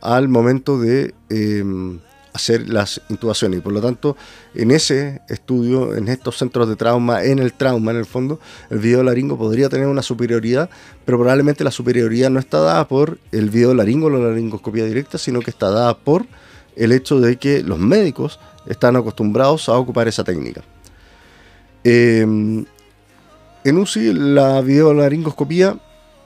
al 0.00 0.28
momento 0.28 0.78
de 0.78 1.14
em, 1.28 2.00
hacer 2.32 2.68
las 2.68 3.00
intubaciones. 3.08 3.58
Y 3.58 3.62
por 3.62 3.72
lo 3.72 3.80
tanto, 3.80 4.16
en 4.54 4.70
ese 4.70 5.20
estudio, 5.28 5.94
en 5.96 6.08
estos 6.08 6.38
centros 6.38 6.68
de 6.68 6.76
trauma, 6.76 7.24
en 7.24 7.38
el 7.38 7.52
trauma 7.52 7.90
en 7.90 7.98
el 7.98 8.06
fondo, 8.06 8.40
el 8.70 8.78
video 8.78 9.02
laringo 9.02 9.36
podría 9.36 9.68
tener 9.68 9.86
una 9.86 10.02
superioridad, 10.02 10.70
pero 11.04 11.18
probablemente 11.18 11.64
la 11.64 11.70
superioridad 11.70 12.30
no 12.30 12.38
está 12.38 12.60
dada 12.60 12.86
por 12.88 13.18
el 13.32 13.50
video 13.50 13.74
laringo 13.74 14.06
o 14.06 14.10
la 14.10 14.18
laringoscopía 14.18 14.84
directa, 14.84 15.18
sino 15.18 15.40
que 15.40 15.50
está 15.50 15.70
dada 15.70 15.96
por 15.96 16.26
el 16.76 16.92
hecho 16.92 17.20
de 17.20 17.36
que 17.36 17.62
los 17.62 17.78
médicos 17.78 18.38
están 18.66 18.96
acostumbrados 18.96 19.68
a 19.68 19.76
ocupar 19.76 20.08
esa 20.08 20.24
técnica. 20.24 20.62
Em, 21.82 22.64
en 23.64 23.78
UCI, 23.78 24.12
la 24.12 24.60
videolaringoscopía 24.60 25.78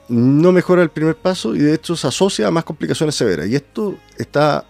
no 0.07 0.51
mejora 0.51 0.83
el 0.83 0.89
primer 0.89 1.15
paso 1.15 1.55
y 1.55 1.59
de 1.59 1.73
hecho 1.73 1.95
se 1.95 2.07
asocia 2.07 2.47
a 2.47 2.51
más 2.51 2.63
complicaciones 2.63 3.15
severas. 3.15 3.47
Y 3.47 3.55
esto 3.55 3.95
está 4.17 4.65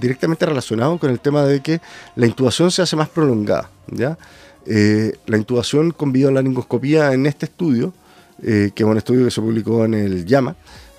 directamente 0.00 0.44
relacionado 0.46 0.98
con 0.98 1.10
el 1.10 1.20
tema 1.20 1.44
de 1.44 1.60
que 1.60 1.80
la 2.16 2.26
intubación 2.26 2.70
se 2.70 2.82
hace 2.82 2.96
más 2.96 3.08
prolongada. 3.08 3.70
¿ya? 3.88 4.18
Eh, 4.66 5.12
la 5.26 5.36
intubación 5.36 5.90
con 5.90 6.12
videolaringoscopía 6.12 7.12
en 7.12 7.26
este 7.26 7.46
estudio, 7.46 7.92
eh, 8.42 8.70
que 8.74 8.82
es 8.82 8.88
un 8.88 8.96
estudio 8.96 9.24
que 9.24 9.30
se 9.30 9.40
publicó 9.40 9.84
en 9.84 9.94
el 9.94 10.26
JAMA, 10.26 10.56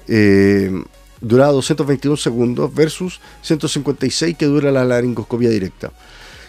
eh, 0.08 0.72
duraba 1.20 1.52
221 1.52 2.18
segundos 2.18 2.74
versus 2.74 3.20
156 3.42 4.38
que 4.38 4.46
dura 4.46 4.72
la 4.72 4.86
laringoscopía 4.86 5.50
directa. 5.50 5.92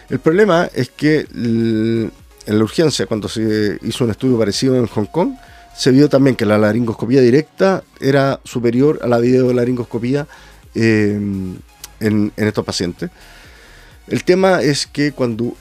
El 0.09 0.19
problema 0.19 0.69
es 0.73 0.89
que 0.89 1.27
en 1.33 2.11
la 2.45 2.63
urgencia, 2.63 3.05
cuando 3.07 3.27
se 3.27 3.77
hizo 3.81 4.05
un 4.05 4.11
estudio 4.11 4.37
parecido 4.37 4.77
en 4.77 4.87
Hong 4.87 5.05
Kong, 5.07 5.33
se 5.77 5.91
vio 5.91 6.09
también 6.09 6.35
que 6.35 6.45
la 6.45 6.57
laringoscopía 6.57 7.21
directa 7.21 7.83
era 7.99 8.39
superior 8.43 8.99
a 9.03 9.07
la 9.07 9.19
videolaringoscopía 9.19 10.27
eh, 10.73 11.19
en, 11.99 12.33
estos 12.35 12.65
pacientes. 12.65 13.11
El 14.07 14.23
tema 14.23 14.61
es 14.63 14.87
que 14.87 15.11
cuando, 15.11 15.53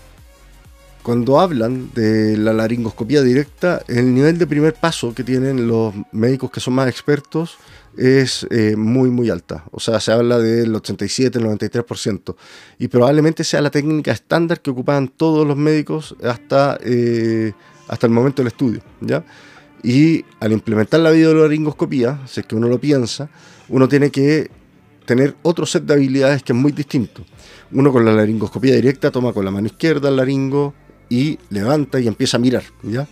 cuando 1.02 1.38
hablan 1.38 1.90
de 1.94 2.38
la 2.38 2.54
laringoscopía 2.54 3.20
directa, 3.20 3.82
el 3.88 4.14
nivel 4.14 4.38
de 4.38 4.46
primer 4.46 4.72
paso 4.72 5.14
que 5.14 5.22
tienen 5.22 5.68
los 5.68 5.92
médicos 6.12 6.50
que 6.50 6.60
son 6.60 6.74
más 6.74 6.88
expertos 6.88 7.58
es 7.98 8.46
eh, 8.50 8.74
muy, 8.74 9.10
muy 9.10 9.28
alta. 9.28 9.64
O 9.70 9.80
sea, 9.80 10.00
se 10.00 10.12
habla 10.12 10.38
del 10.38 10.74
87, 10.74 11.38
el 11.38 11.44
93%. 11.44 12.36
Y 12.78 12.88
probablemente 12.88 13.44
sea 13.44 13.60
la 13.60 13.70
técnica 13.70 14.12
estándar 14.12 14.62
que 14.62 14.70
ocupan 14.70 15.08
todos 15.08 15.46
los 15.46 15.58
médicos 15.58 16.16
hasta, 16.22 16.78
eh, 16.82 17.52
hasta 17.88 18.06
el 18.06 18.14
momento 18.14 18.40
del 18.40 18.48
estudio. 18.48 18.80
¿ya? 19.02 19.22
Y 19.86 20.24
al 20.40 20.50
implementar 20.50 20.98
la 20.98 21.12
videolaringoscopía, 21.12 22.18
si 22.26 22.40
es 22.40 22.46
que 22.46 22.56
uno 22.56 22.66
lo 22.66 22.80
piensa, 22.80 23.30
uno 23.68 23.86
tiene 23.86 24.10
que 24.10 24.50
tener 25.04 25.36
otro 25.42 25.64
set 25.64 25.84
de 25.84 25.94
habilidades 25.94 26.42
que 26.42 26.52
es 26.52 26.58
muy 26.58 26.72
distinto. 26.72 27.24
Uno 27.70 27.92
con 27.92 28.04
la 28.04 28.12
laringoscopía 28.12 28.74
directa 28.74 29.12
toma 29.12 29.32
con 29.32 29.44
la 29.44 29.52
mano 29.52 29.68
izquierda 29.68 30.08
el 30.08 30.16
laringo 30.16 30.74
y 31.08 31.38
levanta 31.50 32.00
y 32.00 32.08
empieza 32.08 32.36
a 32.36 32.40
mirar, 32.40 32.64
¿ya? 32.82 33.06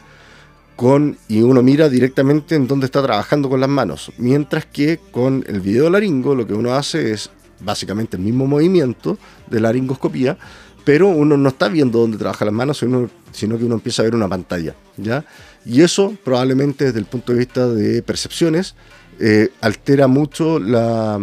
Con, 0.75 1.17
y 1.29 1.43
uno 1.43 1.63
mira 1.63 1.89
directamente 1.89 2.57
en 2.57 2.67
dónde 2.67 2.87
está 2.87 3.01
trabajando 3.01 3.49
con 3.49 3.61
las 3.61 3.71
manos. 3.71 4.11
Mientras 4.19 4.67
que 4.67 4.99
con 5.13 5.45
el 5.47 5.61
videolaringo 5.61 6.35
lo 6.35 6.45
que 6.45 6.55
uno 6.55 6.75
hace 6.75 7.13
es 7.13 7.31
básicamente 7.61 8.17
el 8.17 8.25
mismo 8.25 8.49
movimiento 8.49 9.17
de 9.49 9.61
laringoscopía, 9.61 10.39
pero 10.85 11.09
uno 11.09 11.37
no 11.37 11.49
está 11.49 11.69
viendo 11.69 11.99
dónde 11.99 12.19
trabaja 12.19 12.45
las 12.45 12.55
manos, 12.55 12.79
sino, 12.79 13.09
sino 13.33 13.59
que 13.59 13.65
uno 13.65 13.75
empieza 13.75 14.03
a 14.03 14.05
ver 14.05 14.15
una 14.15 14.29
pantalla, 14.29 14.75
¿ya? 14.97 15.25
Y 15.65 15.83
eso 15.83 16.15
probablemente 16.23 16.85
desde 16.85 16.99
el 16.99 17.07
punto 17.07 17.33
de 17.33 17.39
vista 17.39 17.69
de 17.69 18.03
percepciones 18.03 18.75
eh, 19.19 19.49
altera 19.61 20.07
mucho 20.09 20.59
la, 20.59 21.19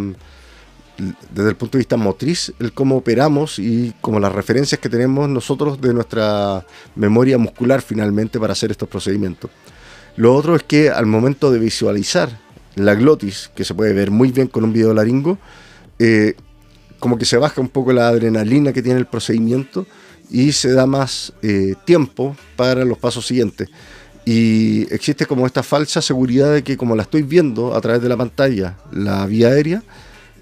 desde 1.32 1.50
el 1.50 1.56
punto 1.56 1.78
de 1.78 1.82
vista 1.82 1.98
motriz 1.98 2.54
el 2.60 2.74
cómo 2.74 2.98
operamos 2.98 3.60
y 3.60 3.94
como 4.02 4.20
las 4.20 4.32
referencias 4.32 4.80
que 4.80 4.90
tenemos 4.90 5.30
nosotros 5.30 5.80
de 5.82 5.94
nuestra 5.94 6.66
memoria 6.96 7.38
muscular 7.38 7.82
finalmente 7.82 8.40
para 8.40 8.54
hacer 8.54 8.72
estos 8.72 8.90
procedimientos. 8.90 9.52
Lo 10.16 10.36
otro 10.36 10.56
es 10.56 10.64
que 10.64 10.90
al 10.90 11.06
momento 11.06 11.52
de 11.52 11.60
visualizar 11.60 12.40
la 12.76 12.96
glotis, 12.96 13.52
que 13.56 13.64
se 13.64 13.74
puede 13.74 13.94
ver 13.94 14.12
muy 14.12 14.32
bien 14.32 14.48
con 14.48 14.64
un 14.64 14.74
video 14.74 14.94
laringo, 14.94 15.38
eh, 16.00 16.36
como 17.02 17.18
que 17.18 17.26
se 17.26 17.38
baja 17.38 17.60
un 17.60 17.68
poco 17.68 17.92
la 17.92 18.08
adrenalina 18.08 18.72
que 18.72 18.84
tiene 18.84 19.00
el 19.00 19.08
procedimiento 19.08 19.88
y 20.30 20.52
se 20.52 20.72
da 20.72 20.86
más 20.86 21.34
eh, 21.42 21.74
tiempo 21.84 22.38
para 22.56 22.86
los 22.86 23.00
pasos 23.00 23.26
siguientes. 23.26 23.70
Y 24.24 24.84
existe 24.94 25.26
como 25.26 25.48
esta 25.48 25.64
falsa 25.64 26.00
seguridad 26.00 26.54
de 26.54 26.64
que 26.64 26.78
como 26.78 26.96
la 26.96 27.02
estoy 27.02 27.24
viendo 27.24 27.76
a 27.76 27.82
través 27.82 28.04
de 28.04 28.08
la 28.08 28.18
pantalla, 28.18 28.78
la 28.92 29.26
vía 29.26 29.48
aérea, 29.48 29.84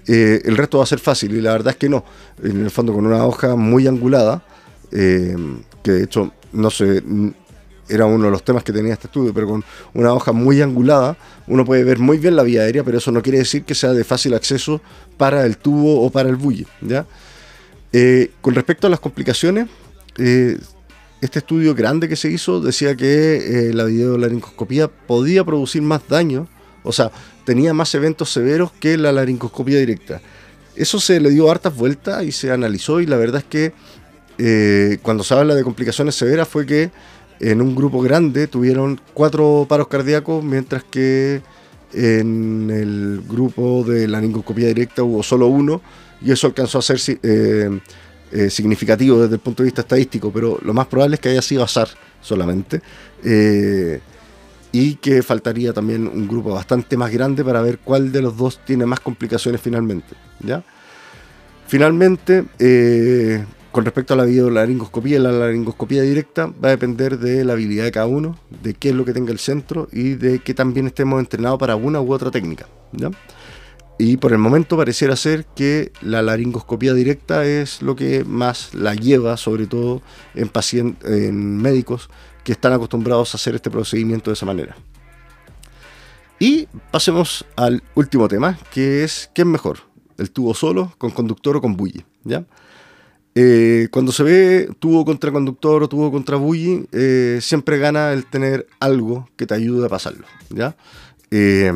eh, 0.06 0.42
el 0.44 0.58
resto 0.58 0.78
va 0.78 0.84
a 0.84 0.86
ser 0.86 0.98
fácil. 0.98 1.34
Y 1.34 1.40
la 1.40 1.52
verdad 1.52 1.70
es 1.70 1.76
que 1.76 1.88
no. 1.88 2.04
En 2.42 2.62
el 2.62 2.70
fondo 2.70 2.92
con 2.92 3.06
una 3.06 3.24
hoja 3.24 3.56
muy 3.56 3.86
angulada, 3.86 4.44
eh, 4.92 5.34
que 5.82 5.92
de 5.92 6.04
hecho 6.04 6.30
no 6.52 6.70
se, 6.70 7.02
era 7.90 8.06
uno 8.06 8.26
de 8.26 8.30
los 8.30 8.44
temas 8.44 8.62
que 8.62 8.72
tenía 8.72 8.92
este 8.92 9.08
estudio, 9.08 9.34
pero 9.34 9.48
con 9.48 9.64
una 9.94 10.14
hoja 10.14 10.32
muy 10.32 10.62
angulada, 10.62 11.16
uno 11.46 11.64
puede 11.64 11.82
ver 11.84 11.98
muy 11.98 12.18
bien 12.18 12.36
la 12.36 12.44
vía 12.44 12.62
aérea, 12.62 12.84
pero 12.84 12.98
eso 12.98 13.10
no 13.10 13.20
quiere 13.20 13.38
decir 13.38 13.64
que 13.64 13.74
sea 13.74 13.92
de 13.92 14.04
fácil 14.04 14.34
acceso 14.34 14.80
para 15.16 15.44
el 15.44 15.58
tubo 15.58 16.02
o 16.02 16.10
para 16.10 16.28
el 16.28 16.36
bully. 16.36 16.66
¿ya? 16.80 17.06
Eh, 17.92 18.30
con 18.40 18.54
respecto 18.54 18.86
a 18.86 18.90
las 18.90 19.00
complicaciones, 19.00 19.68
eh, 20.18 20.56
este 21.20 21.40
estudio 21.40 21.74
grande 21.74 22.08
que 22.08 22.16
se 22.16 22.30
hizo 22.30 22.60
decía 22.60 22.94
que 22.94 23.68
eh, 23.68 23.74
la 23.74 23.84
videolaringoscopía 23.84 24.88
podía 24.88 25.44
producir 25.44 25.82
más 25.82 26.06
daño, 26.08 26.48
o 26.84 26.92
sea, 26.92 27.10
tenía 27.44 27.74
más 27.74 27.94
eventos 27.94 28.30
severos 28.30 28.70
que 28.72 28.96
la 28.96 29.12
laringoscopía 29.12 29.78
directa. 29.80 30.20
Eso 30.76 31.00
se 31.00 31.20
le 31.20 31.30
dio 31.30 31.50
hartas 31.50 31.76
vueltas 31.76 32.24
y 32.24 32.32
se 32.32 32.52
analizó 32.52 33.00
y 33.00 33.06
la 33.06 33.16
verdad 33.16 33.42
es 33.42 33.44
que 33.44 33.72
cuando 35.02 35.22
se 35.22 35.34
habla 35.34 35.54
de 35.54 35.62
complicaciones 35.62 36.14
severas 36.14 36.48
fue 36.48 36.64
que 36.64 36.90
en 37.40 37.62
un 37.62 37.74
grupo 37.74 38.00
grande 38.02 38.46
tuvieron 38.46 39.00
cuatro 39.14 39.66
paros 39.68 39.88
cardíacos, 39.88 40.44
mientras 40.44 40.84
que 40.84 41.40
en 41.92 42.70
el 42.70 43.22
grupo 43.26 43.82
de 43.82 44.06
la 44.06 44.18
laringoscopía 44.18 44.68
directa 44.68 45.02
hubo 45.02 45.22
solo 45.22 45.46
uno, 45.46 45.80
y 46.20 46.30
eso 46.30 46.46
alcanzó 46.46 46.78
a 46.78 46.82
ser 46.82 47.00
eh, 47.22 47.80
eh, 48.30 48.50
significativo 48.50 49.22
desde 49.22 49.34
el 49.34 49.40
punto 49.40 49.62
de 49.62 49.68
vista 49.68 49.80
estadístico, 49.80 50.30
pero 50.30 50.58
lo 50.62 50.74
más 50.74 50.86
probable 50.86 51.14
es 51.14 51.20
que 51.20 51.30
haya 51.30 51.42
sido 51.42 51.64
azar 51.64 51.88
solamente. 52.20 52.82
Eh, 53.24 54.00
y 54.72 54.94
que 54.96 55.24
faltaría 55.24 55.72
también 55.72 56.06
un 56.06 56.28
grupo 56.28 56.50
bastante 56.50 56.96
más 56.96 57.10
grande 57.10 57.42
para 57.42 57.60
ver 57.60 57.80
cuál 57.82 58.12
de 58.12 58.22
los 58.22 58.36
dos 58.36 58.60
tiene 58.64 58.86
más 58.86 59.00
complicaciones 59.00 59.60
finalmente. 59.60 60.14
¿ya? 60.38 60.62
Finalmente, 61.66 62.44
con 63.72 63.84
respecto 63.84 64.14
a 64.14 64.16
la 64.16 64.24
videolaringoscopía 64.24 65.16
y 65.16 65.20
la 65.20 65.32
laringoscopía 65.32 66.02
directa, 66.02 66.46
va 66.46 66.68
a 66.68 66.70
depender 66.72 67.18
de 67.18 67.44
la 67.44 67.52
habilidad 67.52 67.84
de 67.84 67.92
cada 67.92 68.06
uno, 68.06 68.38
de 68.62 68.74
qué 68.74 68.90
es 68.90 68.94
lo 68.94 69.04
que 69.04 69.12
tenga 69.12 69.32
el 69.32 69.38
centro 69.38 69.88
y 69.92 70.14
de 70.14 70.40
que 70.40 70.54
también 70.54 70.86
estemos 70.86 71.20
entrenados 71.20 71.58
para 71.58 71.76
una 71.76 72.00
u 72.00 72.12
otra 72.12 72.30
técnica. 72.30 72.66
Y 73.98 74.16
por 74.16 74.32
el 74.32 74.38
momento 74.38 74.76
pareciera 74.76 75.14
ser 75.14 75.44
que 75.44 75.92
la 76.00 76.22
laringoscopía 76.22 76.94
directa 76.94 77.44
es 77.44 77.82
lo 77.82 77.94
que 77.94 78.24
más 78.24 78.74
la 78.74 78.94
lleva, 78.94 79.36
sobre 79.36 79.66
todo 79.66 80.02
en, 80.34 81.56
médicos 81.58 82.08
que 82.42 82.52
están 82.52 82.72
acostumbrados 82.72 83.34
a 83.34 83.36
hacer 83.36 83.54
este 83.54 83.70
procedimiento 83.70 84.30
de 84.30 84.34
esa 84.34 84.46
manera. 84.46 84.76
Y 86.38 86.66
pasemos 86.90 87.44
al 87.54 87.82
último 87.94 88.26
tema, 88.26 88.58
que 88.72 89.04
es 89.04 89.30
¿qué 89.34 89.42
es 89.42 89.46
mejor? 89.46 89.80
¿El 90.16 90.30
tubo 90.30 90.54
solo, 90.54 90.94
con 90.96 91.10
conductor 91.10 91.56
o 91.56 91.60
con 91.60 91.76
bully? 91.76 92.02
¿Ya? 92.24 92.46
Eh, 93.34 93.88
cuando 93.92 94.10
se 94.10 94.24
ve 94.24 94.68
tubo 94.78 95.04
contra 95.04 95.30
conductor 95.30 95.82
o 95.82 95.88
tubo 95.88 96.10
contra 96.10 96.36
bully, 96.36 96.86
eh, 96.92 97.38
siempre 97.40 97.78
gana 97.78 98.12
el 98.12 98.26
tener 98.26 98.66
algo 98.80 99.28
que 99.36 99.46
te 99.46 99.54
ayude 99.54 99.86
a 99.86 99.88
pasarlo. 99.88 100.26
¿ya? 100.50 100.76
Eh, 101.30 101.72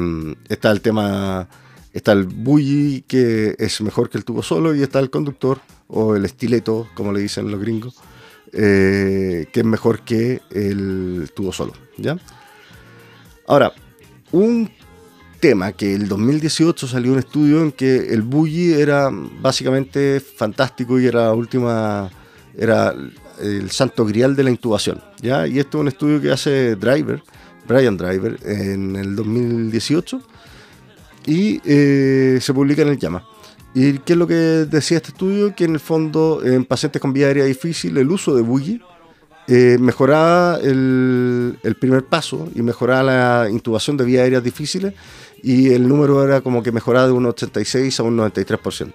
está 0.48 0.70
el 0.72 0.80
tema, 0.80 1.48
está 1.92 2.12
el 2.12 2.24
bully 2.24 3.04
que 3.06 3.54
es 3.58 3.80
mejor 3.80 4.10
que 4.10 4.18
el 4.18 4.24
tubo 4.24 4.42
solo 4.42 4.74
y 4.74 4.82
está 4.82 4.98
el 4.98 5.10
conductor 5.10 5.60
o 5.86 6.16
el 6.16 6.24
estileto, 6.24 6.88
como 6.94 7.12
le 7.12 7.20
dicen 7.20 7.50
los 7.50 7.60
gringos, 7.60 7.96
que 8.50 9.48
es 9.52 9.64
mejor 9.64 10.00
que 10.00 10.40
el 10.50 11.30
tubo 11.34 11.52
solo. 11.52 11.72
¿ya? 11.98 12.18
Ahora, 13.46 13.72
un 14.32 14.70
tema 15.44 15.72
que 15.72 15.94
el 15.94 16.08
2018 16.08 16.88
salió 16.88 17.12
un 17.12 17.18
estudio 17.18 17.60
en 17.60 17.70
que 17.70 18.14
el 18.14 18.22
bully 18.22 18.72
era 18.72 19.10
básicamente 19.42 20.18
fantástico 20.18 20.98
y 20.98 21.06
era 21.06 21.24
la 21.24 21.34
última 21.34 22.10
era 22.56 22.94
el 23.38 23.70
santo 23.70 24.06
grial 24.06 24.34
de 24.36 24.42
la 24.42 24.48
intubación 24.48 25.02
ya 25.20 25.46
y 25.46 25.58
esto 25.58 25.76
es 25.76 25.80
un 25.82 25.88
estudio 25.88 26.18
que 26.22 26.30
hace 26.30 26.76
Driver 26.76 27.22
Brian 27.68 27.94
Driver 27.94 28.38
en 28.42 28.96
el 28.96 29.14
2018 29.14 30.22
y 31.26 31.60
eh, 31.62 32.38
se 32.40 32.54
publica 32.54 32.80
en 32.80 32.88
el 32.88 32.98
llama 32.98 33.22
y 33.74 33.98
qué 33.98 34.14
es 34.14 34.18
lo 34.18 34.26
que 34.26 34.34
decía 34.34 34.96
este 34.96 35.10
estudio 35.10 35.54
que 35.54 35.64
en 35.64 35.74
el 35.74 35.80
fondo 35.80 36.40
en 36.42 36.64
pacientes 36.64 37.02
con 37.02 37.12
vía 37.12 37.26
aérea 37.26 37.44
difícil 37.44 37.98
el 37.98 38.10
uso 38.10 38.34
de 38.34 38.40
bully 38.40 38.80
eh, 39.46 39.76
mejoraba 39.78 40.58
el, 40.62 41.58
el, 41.62 41.74
primer 41.74 42.06
paso 42.06 42.48
y 42.54 42.62
mejoraba 42.62 43.02
la 43.02 43.50
intubación 43.50 43.98
de 43.98 44.06
vías 44.06 44.22
aéreas 44.22 44.42
difíciles 44.42 44.94
y 45.44 45.74
el 45.74 45.86
número 45.86 46.24
era 46.24 46.40
como 46.40 46.62
que 46.62 46.72
mejoraba 46.72 47.06
de 47.06 47.12
un 47.12 47.26
86 47.26 48.00
a 48.00 48.02
un 48.02 48.16
93%. 48.16 48.94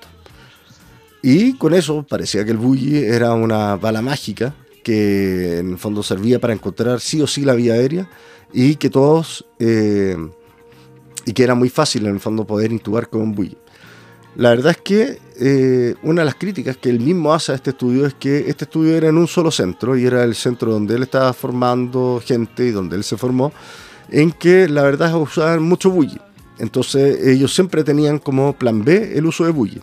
Y 1.22 1.54
con 1.58 1.76
eso 1.76 2.04
parecía 2.10 2.44
que 2.44 2.52
el 2.52 2.58
bully 2.58 2.98
era 2.98 3.34
una 3.34 3.76
bala 3.76 4.02
mágica 4.02 4.56
que 4.84 5.60
en 5.60 5.72
el 5.74 5.78
fondo 5.78 6.02
servía 6.02 6.40
para 6.40 6.54
encontrar 6.54 7.02
sí 7.02 7.22
o 7.22 7.28
sí 7.28 7.42
la 7.42 7.54
vía 7.54 7.74
aérea 7.74 8.10
y 8.52 8.78
que 8.78 8.90
todos 8.90 9.46
eh, 9.60 10.18
y 11.26 11.34
que 11.34 11.44
era 11.44 11.54
muy 11.54 11.70
fácil 11.70 12.08
en 12.08 12.14
el 12.16 12.20
fondo 12.20 12.48
poder 12.48 12.72
intubar 12.72 13.10
con 13.10 13.22
un 13.22 13.36
bully. 13.36 13.58
La 14.36 14.50
verdad 14.50 14.72
es 14.72 14.78
que 14.78 15.20
eh, 15.40 15.94
una 16.02 16.22
de 16.22 16.26
las 16.26 16.36
críticas 16.36 16.78
que 16.78 16.90
él 16.90 17.00
mismo 17.00 17.32
hace 17.32 17.52
a 17.52 17.56
este 17.56 17.72
estudio 17.72 18.08
es 18.08 18.16
que 18.16 18.50
este 18.50 18.64
estudio 18.64 18.96
era 18.96 19.10
en 19.10 19.18
un 19.18 19.28
solo 19.28 19.52
centro 19.52 19.96
y 19.96 20.06
era 20.06 20.24
el 20.24 20.34
centro 20.34 20.72
donde 20.72 20.96
él 20.96 21.04
estaba 21.04 21.32
formando 21.34 22.20
gente 22.26 22.66
y 22.66 22.72
donde 22.72 22.96
él 22.96 23.04
se 23.04 23.18
formó, 23.18 23.52
en 24.10 24.32
que 24.32 24.68
la 24.68 24.82
verdad 24.82 25.10
es 25.10 25.16
usaban 25.16 25.62
mucho 25.62 25.92
bully. 25.92 26.20
Entonces 26.60 27.26
ellos 27.28 27.54
siempre 27.54 27.84
tenían 27.84 28.20
como 28.20 28.54
plan 28.54 28.84
B 28.84 29.18
el 29.18 29.26
uso 29.26 29.46
de 29.46 29.52
bully, 29.52 29.82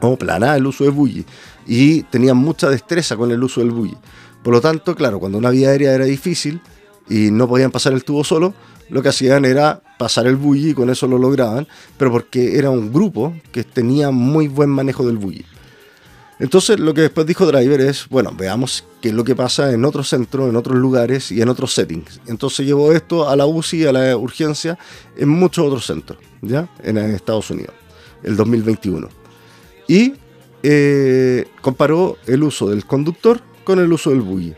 o 0.00 0.16
plan 0.16 0.42
A 0.42 0.56
el 0.56 0.66
uso 0.66 0.84
de 0.84 0.90
bully, 0.90 1.24
y 1.66 2.02
tenían 2.04 2.36
mucha 2.36 2.68
destreza 2.68 3.16
con 3.16 3.30
el 3.30 3.42
uso 3.42 3.60
del 3.60 3.70
bully. 3.70 3.96
Por 4.42 4.54
lo 4.54 4.60
tanto, 4.60 4.96
claro, 4.96 5.20
cuando 5.20 5.38
una 5.38 5.50
vía 5.50 5.68
aérea 5.68 5.94
era 5.94 6.04
difícil 6.04 6.60
y 7.08 7.30
no 7.30 7.46
podían 7.46 7.70
pasar 7.70 7.92
el 7.92 8.04
tubo 8.04 8.24
solo, 8.24 8.54
lo 8.88 9.02
que 9.02 9.08
hacían 9.08 9.44
era 9.44 9.82
pasar 9.98 10.26
el 10.26 10.36
bully 10.36 10.70
y 10.70 10.74
con 10.74 10.90
eso 10.90 11.06
lo 11.06 11.18
lograban, 11.18 11.68
pero 11.96 12.10
porque 12.10 12.58
era 12.58 12.70
un 12.70 12.92
grupo 12.92 13.34
que 13.52 13.64
tenía 13.64 14.10
muy 14.10 14.48
buen 14.48 14.70
manejo 14.70 15.06
del 15.06 15.18
bully. 15.18 15.44
Entonces 16.42 16.80
lo 16.80 16.92
que 16.92 17.02
después 17.02 17.24
dijo 17.24 17.46
Driver 17.46 17.80
es, 17.82 18.08
bueno, 18.08 18.32
veamos 18.36 18.84
qué 19.00 19.10
es 19.10 19.14
lo 19.14 19.22
que 19.22 19.36
pasa 19.36 19.72
en 19.72 19.84
otros 19.84 20.08
centros, 20.08 20.50
en 20.50 20.56
otros 20.56 20.76
lugares 20.76 21.30
y 21.30 21.40
en 21.40 21.48
otros 21.48 21.72
settings. 21.72 22.20
Entonces 22.26 22.66
llevó 22.66 22.90
esto 22.90 23.28
a 23.28 23.36
la 23.36 23.46
UCI, 23.46 23.86
a 23.86 23.92
la 23.92 24.16
urgencia, 24.16 24.76
en 25.16 25.28
muchos 25.28 25.64
otros 25.64 25.86
centros, 25.86 26.18
¿ya? 26.40 26.68
En 26.82 26.98
Estados 26.98 27.48
Unidos, 27.48 27.72
el 28.24 28.34
2021. 28.34 29.08
Y 29.86 30.14
eh, 30.64 31.46
comparó 31.60 32.18
el 32.26 32.42
uso 32.42 32.68
del 32.70 32.86
conductor 32.86 33.40
con 33.62 33.78
el 33.78 33.92
uso 33.92 34.10
del 34.10 34.22
bully. 34.22 34.56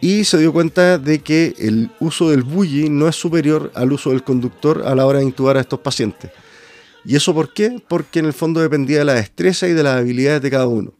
Y 0.00 0.24
se 0.24 0.38
dio 0.38 0.54
cuenta 0.54 0.96
de 0.96 1.18
que 1.18 1.54
el 1.58 1.90
uso 2.00 2.30
del 2.30 2.44
bully 2.44 2.88
no 2.88 3.06
es 3.08 3.16
superior 3.16 3.70
al 3.74 3.92
uso 3.92 4.08
del 4.08 4.24
conductor 4.24 4.84
a 4.86 4.94
la 4.94 5.04
hora 5.04 5.18
de 5.18 5.26
intubar 5.26 5.58
a 5.58 5.60
estos 5.60 5.80
pacientes. 5.80 6.30
¿Y 7.04 7.14
eso 7.14 7.34
por 7.34 7.52
qué? 7.52 7.76
Porque 7.88 8.20
en 8.20 8.24
el 8.24 8.32
fondo 8.32 8.62
dependía 8.62 9.00
de 9.00 9.04
la 9.04 9.14
destreza 9.14 9.68
y 9.68 9.74
de 9.74 9.82
las 9.82 9.98
habilidades 9.98 10.40
de 10.40 10.50
cada 10.50 10.66
uno. 10.66 10.94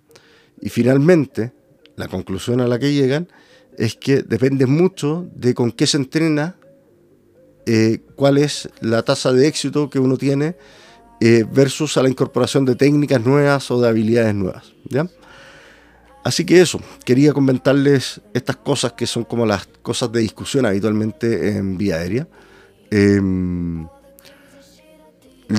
Y 0.60 0.68
finalmente, 0.68 1.52
la 1.96 2.08
conclusión 2.08 2.60
a 2.60 2.66
la 2.66 2.78
que 2.78 2.92
llegan 2.92 3.28
es 3.76 3.96
que 3.96 4.22
depende 4.22 4.66
mucho 4.66 5.28
de 5.34 5.54
con 5.54 5.72
qué 5.72 5.86
se 5.86 5.96
entrena, 5.96 6.56
eh, 7.66 8.00
cuál 8.16 8.38
es 8.38 8.68
la 8.80 9.02
tasa 9.02 9.32
de 9.32 9.46
éxito 9.46 9.90
que 9.90 9.98
uno 9.98 10.16
tiene 10.16 10.56
eh, 11.20 11.44
versus 11.50 11.96
a 11.96 12.02
la 12.02 12.08
incorporación 12.08 12.64
de 12.64 12.74
técnicas 12.74 13.24
nuevas 13.24 13.70
o 13.70 13.80
de 13.80 13.88
habilidades 13.88 14.34
nuevas. 14.34 14.72
¿ya? 14.88 15.06
Así 16.24 16.44
que 16.44 16.60
eso, 16.60 16.80
quería 17.04 17.32
comentarles 17.32 18.20
estas 18.34 18.56
cosas 18.56 18.92
que 18.92 19.06
son 19.06 19.24
como 19.24 19.46
las 19.46 19.66
cosas 19.82 20.12
de 20.12 20.20
discusión 20.20 20.66
habitualmente 20.66 21.56
en 21.56 21.78
vía 21.78 21.96
aérea. 21.96 22.28
Em, 22.90 23.86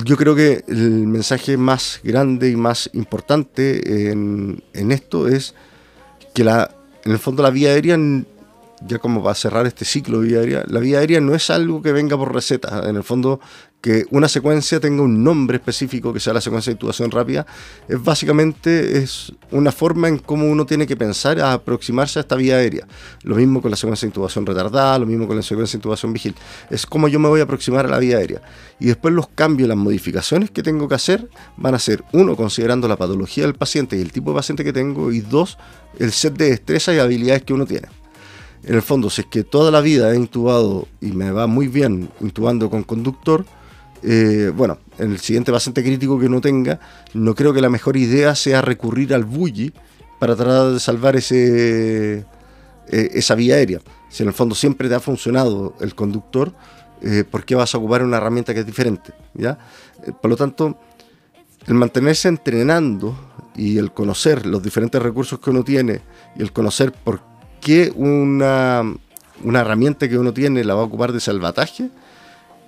yo 0.04 0.16
creo 0.16 0.34
que 0.34 0.64
el 0.68 1.06
mensaje 1.06 1.56
más 1.56 2.00
grande 2.02 2.50
y 2.50 2.56
más 2.56 2.88
importante 2.94 4.10
en, 4.10 4.62
esto 4.72 5.28
es 5.28 5.54
que 6.34 6.44
la, 6.44 6.74
en 7.04 7.12
el 7.12 7.18
fondo 7.18 7.42
la 7.42 7.50
vía 7.50 7.70
aérea, 7.70 7.98
ya 8.86 8.98
como 8.98 9.22
va 9.22 9.32
a 9.32 9.34
cerrar 9.34 9.66
este 9.66 9.84
ciclo 9.84 10.20
de 10.20 10.28
vía 10.28 10.38
aérea, 10.38 10.64
la 10.66 10.80
vía 10.80 10.98
aérea 11.00 11.20
no 11.20 11.34
es 11.34 11.50
algo 11.50 11.82
que 11.82 11.92
venga 11.92 12.16
por 12.16 12.34
receta. 12.34 12.88
En 12.88 12.96
el 12.96 13.04
fondo 13.04 13.40
que 13.82 14.06
una 14.10 14.28
secuencia 14.28 14.78
tenga 14.78 15.02
un 15.02 15.24
nombre 15.24 15.56
específico, 15.56 16.12
que 16.12 16.20
sea 16.20 16.32
la 16.32 16.40
secuencia 16.40 16.70
de 16.70 16.74
intubación 16.74 17.10
rápida, 17.10 17.44
es 17.88 18.02
básicamente 18.02 18.98
es 18.98 19.32
una 19.50 19.72
forma 19.72 20.06
en 20.06 20.18
cómo 20.18 20.46
uno 20.46 20.64
tiene 20.64 20.86
que 20.86 20.96
pensar 20.96 21.40
a 21.40 21.52
aproximarse 21.52 22.20
a 22.20 22.22
esta 22.22 22.36
vía 22.36 22.56
aérea. 22.56 22.86
Lo 23.24 23.34
mismo 23.34 23.60
con 23.60 23.72
la 23.72 23.76
secuencia 23.76 24.06
de 24.06 24.10
intubación 24.10 24.46
retardada, 24.46 25.00
lo 25.00 25.06
mismo 25.06 25.26
con 25.26 25.36
la 25.36 25.42
secuencia 25.42 25.76
de 25.76 25.78
intubación 25.78 26.12
vigil. 26.12 26.34
Es 26.70 26.86
como 26.86 27.08
yo 27.08 27.18
me 27.18 27.28
voy 27.28 27.40
a 27.40 27.42
aproximar 27.42 27.84
a 27.86 27.88
la 27.88 27.98
vía 27.98 28.18
aérea. 28.18 28.40
Y 28.78 28.86
después 28.86 29.12
los 29.12 29.26
cambios, 29.28 29.68
las 29.68 29.76
modificaciones 29.76 30.52
que 30.52 30.62
tengo 30.62 30.86
que 30.88 30.94
hacer 30.94 31.28
van 31.56 31.74
a 31.74 31.80
ser, 31.80 32.04
uno, 32.12 32.36
considerando 32.36 32.86
la 32.86 32.96
patología 32.96 33.44
del 33.44 33.54
paciente 33.54 33.96
y 33.96 34.00
el 34.00 34.12
tipo 34.12 34.30
de 34.30 34.36
paciente 34.36 34.62
que 34.62 34.72
tengo, 34.72 35.10
y 35.10 35.20
dos, 35.20 35.58
el 35.98 36.12
set 36.12 36.34
de 36.34 36.50
destrezas 36.50 36.94
y 36.94 37.00
habilidades 37.00 37.42
que 37.42 37.52
uno 37.52 37.66
tiene. 37.66 37.88
En 38.62 38.76
el 38.76 38.82
fondo, 38.82 39.10
si 39.10 39.22
es 39.22 39.26
que 39.26 39.42
toda 39.42 39.72
la 39.72 39.80
vida 39.80 40.12
he 40.12 40.16
intubado 40.16 40.86
y 41.00 41.10
me 41.10 41.32
va 41.32 41.48
muy 41.48 41.66
bien 41.66 42.10
intubando 42.20 42.70
con 42.70 42.84
conductor, 42.84 43.44
eh, 44.02 44.50
bueno, 44.54 44.78
en 44.98 45.12
el 45.12 45.18
siguiente 45.20 45.52
paciente 45.52 45.82
crítico 45.82 46.18
que 46.18 46.26
uno 46.26 46.40
tenga, 46.40 46.80
no 47.14 47.34
creo 47.34 47.52
que 47.52 47.60
la 47.60 47.70
mejor 47.70 47.96
idea 47.96 48.34
sea 48.34 48.60
recurrir 48.60 49.14
al 49.14 49.24
bully 49.24 49.72
para 50.18 50.34
tratar 50.34 50.72
de 50.72 50.80
salvar 50.80 51.16
ese, 51.16 52.18
eh, 52.18 52.24
esa 52.88 53.34
vía 53.34 53.56
aérea, 53.56 53.80
si 54.08 54.22
en 54.22 54.28
el 54.28 54.34
fondo 54.34 54.54
siempre 54.54 54.88
te 54.88 54.94
ha 54.94 55.00
funcionado 55.00 55.74
el 55.80 55.94
conductor, 55.94 56.52
eh, 57.00 57.24
¿por 57.28 57.44
qué 57.44 57.54
vas 57.54 57.74
a 57.74 57.78
ocupar 57.78 58.02
una 58.02 58.16
herramienta 58.16 58.52
que 58.54 58.60
es 58.60 58.66
diferente? 58.66 59.12
¿ya? 59.34 59.58
Por 60.20 60.30
lo 60.30 60.36
tanto, 60.36 60.78
el 61.66 61.74
mantenerse 61.74 62.28
entrenando 62.28 63.16
y 63.54 63.78
el 63.78 63.92
conocer 63.92 64.46
los 64.46 64.62
diferentes 64.62 65.00
recursos 65.00 65.38
que 65.38 65.50
uno 65.50 65.62
tiene 65.62 66.00
y 66.36 66.42
el 66.42 66.52
conocer 66.52 66.92
por 66.92 67.20
qué 67.60 67.92
una, 67.94 68.82
una 69.44 69.60
herramienta 69.60 70.08
que 70.08 70.18
uno 70.18 70.32
tiene 70.32 70.64
la 70.64 70.74
va 70.74 70.80
a 70.80 70.84
ocupar 70.84 71.12
de 71.12 71.20
salvataje 71.20 71.90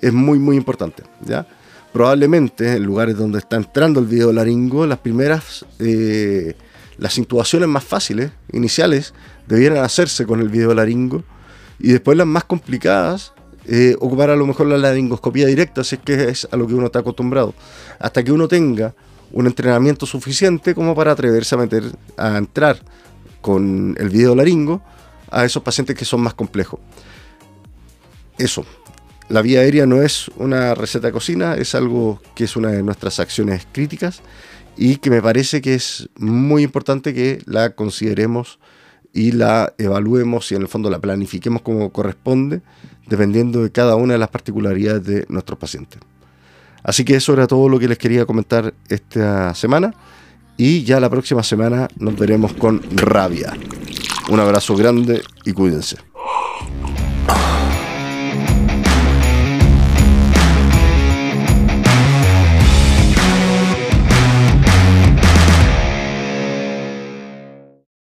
es 0.04 0.12
muy, 0.12 0.38
muy 0.38 0.56
importante. 0.56 1.02
¿ya? 1.24 1.46
Probablemente 1.92 2.76
en 2.76 2.84
lugares 2.84 3.16
donde 3.16 3.38
está 3.38 3.56
entrando 3.56 4.00
el 4.00 4.06
video 4.06 4.32
laringo, 4.32 4.86
las 4.86 4.98
primeras, 4.98 5.64
eh, 5.78 6.54
las 6.98 7.16
intubaciones 7.16 7.68
más 7.68 7.84
fáciles, 7.84 8.30
iniciales, 8.52 9.14
debieran 9.48 9.78
hacerse 9.78 10.26
con 10.26 10.40
el 10.40 10.50
video 10.50 10.74
laringo 10.74 11.24
y 11.78 11.92
después 11.92 12.18
las 12.18 12.26
más 12.26 12.44
complicadas 12.44 13.32
eh, 13.66 13.96
ocupar 13.98 14.28
a 14.28 14.36
lo 14.36 14.46
mejor 14.46 14.66
la 14.66 14.76
laringoscopía 14.76 15.46
directa, 15.46 15.82
si 15.84 15.94
es 15.94 16.02
que 16.02 16.28
es 16.28 16.46
a 16.50 16.56
lo 16.56 16.66
que 16.66 16.74
uno 16.74 16.86
está 16.86 16.98
acostumbrado, 16.98 17.54
hasta 17.98 18.22
que 18.22 18.30
uno 18.30 18.46
tenga 18.46 18.94
un 19.32 19.46
entrenamiento 19.46 20.04
suficiente 20.04 20.74
como 20.74 20.94
para 20.94 21.12
atreverse 21.12 21.54
a 21.54 21.58
meter, 21.58 21.84
a 22.18 22.36
entrar 22.36 22.78
con 23.40 23.96
el 23.98 24.10
video 24.10 24.34
laringo 24.34 24.82
a 25.30 25.46
esos 25.46 25.62
pacientes 25.62 25.96
que 25.96 26.04
son 26.04 26.20
más 26.20 26.34
complejos. 26.34 26.78
Eso, 28.36 28.66
la 29.28 29.42
vía 29.42 29.60
aérea 29.60 29.86
no 29.86 30.02
es 30.02 30.30
una 30.36 30.74
receta 30.74 31.08
de 31.08 31.12
cocina, 31.12 31.54
es 31.54 31.74
algo 31.74 32.20
que 32.34 32.44
es 32.44 32.56
una 32.56 32.68
de 32.68 32.82
nuestras 32.82 33.20
acciones 33.20 33.66
críticas 33.72 34.20
y 34.76 34.96
que 34.96 35.10
me 35.10 35.22
parece 35.22 35.62
que 35.62 35.74
es 35.74 36.08
muy 36.16 36.62
importante 36.62 37.14
que 37.14 37.40
la 37.46 37.70
consideremos 37.70 38.58
y 39.12 39.32
la 39.32 39.72
evaluemos 39.78 40.50
y 40.50 40.56
en 40.56 40.62
el 40.62 40.68
fondo 40.68 40.90
la 40.90 40.98
planifiquemos 40.98 41.62
como 41.62 41.90
corresponde, 41.90 42.62
dependiendo 43.06 43.62
de 43.62 43.70
cada 43.70 43.96
una 43.96 44.14
de 44.14 44.18
las 44.18 44.28
particularidades 44.28 45.04
de 45.04 45.26
nuestros 45.28 45.58
pacientes. 45.58 46.00
Así 46.82 47.04
que 47.04 47.16
eso 47.16 47.32
era 47.32 47.46
todo 47.46 47.68
lo 47.68 47.78
que 47.78 47.88
les 47.88 47.96
quería 47.96 48.26
comentar 48.26 48.74
esta 48.88 49.54
semana 49.54 49.94
y 50.56 50.84
ya 50.84 51.00
la 51.00 51.08
próxima 51.08 51.42
semana 51.42 51.88
nos 51.96 52.16
veremos 52.16 52.52
con 52.52 52.82
rabia. 52.94 53.56
Un 54.28 54.40
abrazo 54.40 54.76
grande 54.76 55.22
y 55.44 55.52
cuídense. 55.52 55.96